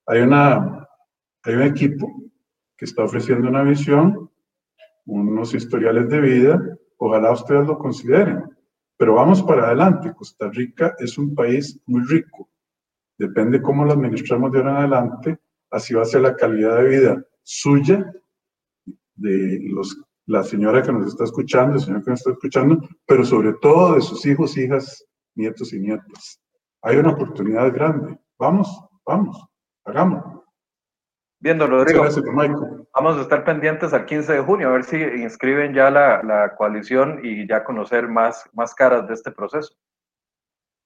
[0.06, 0.86] Hay, una,
[1.42, 2.08] hay un equipo
[2.76, 4.30] que está ofreciendo una visión,
[5.06, 6.78] unos historiales de vida.
[6.96, 8.44] Ojalá ustedes lo consideren.
[8.96, 10.12] Pero vamos para adelante.
[10.14, 12.48] Costa Rica es un país muy rico.
[13.18, 15.38] Depende cómo lo administramos de ahora en adelante.
[15.70, 18.12] Así va a ser la calidad de vida suya,
[19.16, 23.24] de los, la señora que nos está escuchando, el señor que nos está escuchando, pero
[23.24, 25.04] sobre todo de sus hijos, hijas,
[25.34, 26.40] nietos y nietas
[26.84, 28.18] hay una oportunidad grande.
[28.44, 29.42] Vamos, vamos,
[29.86, 30.44] hagámoslo.
[31.40, 32.04] Bien, don Rodrigo.
[32.94, 36.54] Vamos a estar pendientes al 15 de junio, a ver si inscriben ya la, la,
[36.54, 39.74] coalición y ya conocer más, más caras de este proceso.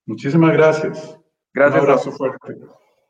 [0.07, 1.19] Muchísimas gracias.
[1.53, 1.83] Gracias.
[1.83, 2.59] Un abrazo fuerte.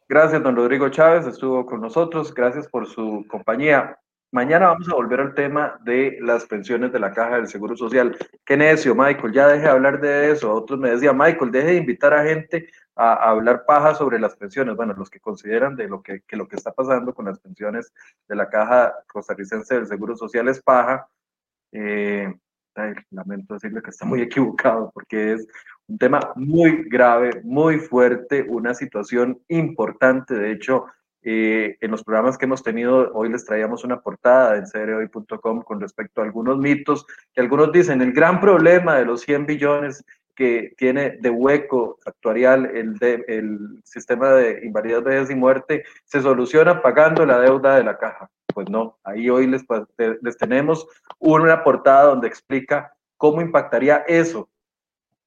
[0.08, 2.32] Gracias, don Rodrigo Chávez, estuvo con nosotros.
[2.32, 3.98] Gracias por su compañía.
[4.30, 8.16] Mañana vamos a volver al tema de las pensiones de la Caja del Seguro Social.
[8.46, 10.52] Qué necio, Michael, ya deje de hablar de eso.
[10.54, 12.68] Otros me decían, Michael, deje de invitar a gente
[12.98, 14.76] a, hablar paja sobre las pensiones.
[14.76, 17.92] Bueno, los que consideran de lo que, lo que está pasando con las pensiones
[18.28, 21.08] de la Caja Costarricense del Seguro Social es paja.
[21.72, 22.34] Eh,
[23.10, 25.46] lamento decirle que está muy equivocado porque es
[25.86, 30.34] un tema muy grave, muy fuerte, una situación importante.
[30.34, 30.86] De hecho,
[31.22, 35.80] eh, en los programas que hemos tenido, hoy les traíamos una portada en crhoy.com con
[35.80, 40.04] respecto a algunos mitos que algunos dicen, el gran problema de los 100 billones
[40.38, 46.22] que tiene de hueco actuarial el, de, el sistema de invalidez, vejez y muerte se
[46.22, 49.64] soluciona pagando la deuda de la caja pues no, ahí hoy les,
[50.22, 50.86] les tenemos
[51.18, 54.48] una portada donde explica cómo impactaría eso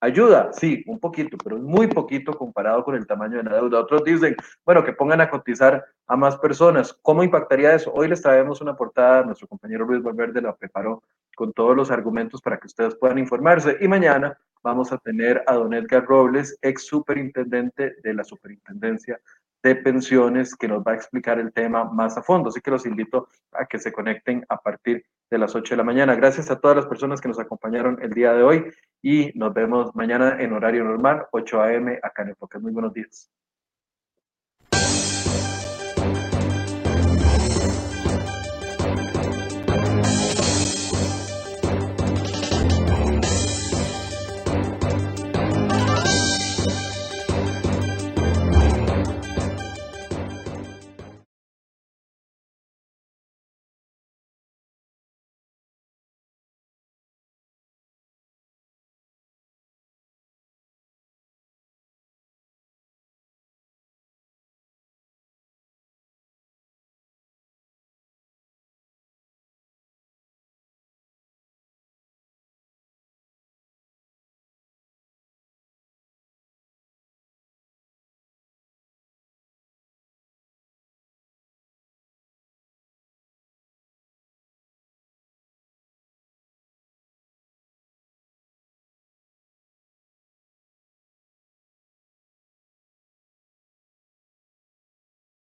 [0.04, 3.82] Ayuda, sí, un poquito, pero es muy poquito comparado con el tamaño de la deuda.
[3.82, 4.36] Otros dicen,
[4.66, 6.98] bueno, que pongan a cotizar a más personas.
[7.04, 7.94] ¿Cómo impactaría eso?
[7.94, 11.04] Hoy les traemos una portada, nuestro compañero Luis Valverde la preparó
[11.36, 13.78] con todos los argumentos para que ustedes puedan informarse.
[13.80, 19.20] Y mañana vamos a tener a don Edgar Robles, ex superintendente de la Superintendencia
[19.64, 22.50] de Pensiones, que nos va a explicar el tema más a fondo.
[22.50, 25.84] Así que los invito a que se conecten a partir de las 8 de la
[25.84, 26.16] mañana.
[26.16, 29.96] Gracias a todas las personas que nos acompañaron el día de hoy y nos vemos
[29.96, 32.00] mañana en horario normal, 8 a.m.
[32.02, 32.60] acá en Enfoque.
[32.60, 33.30] Muy buenos días.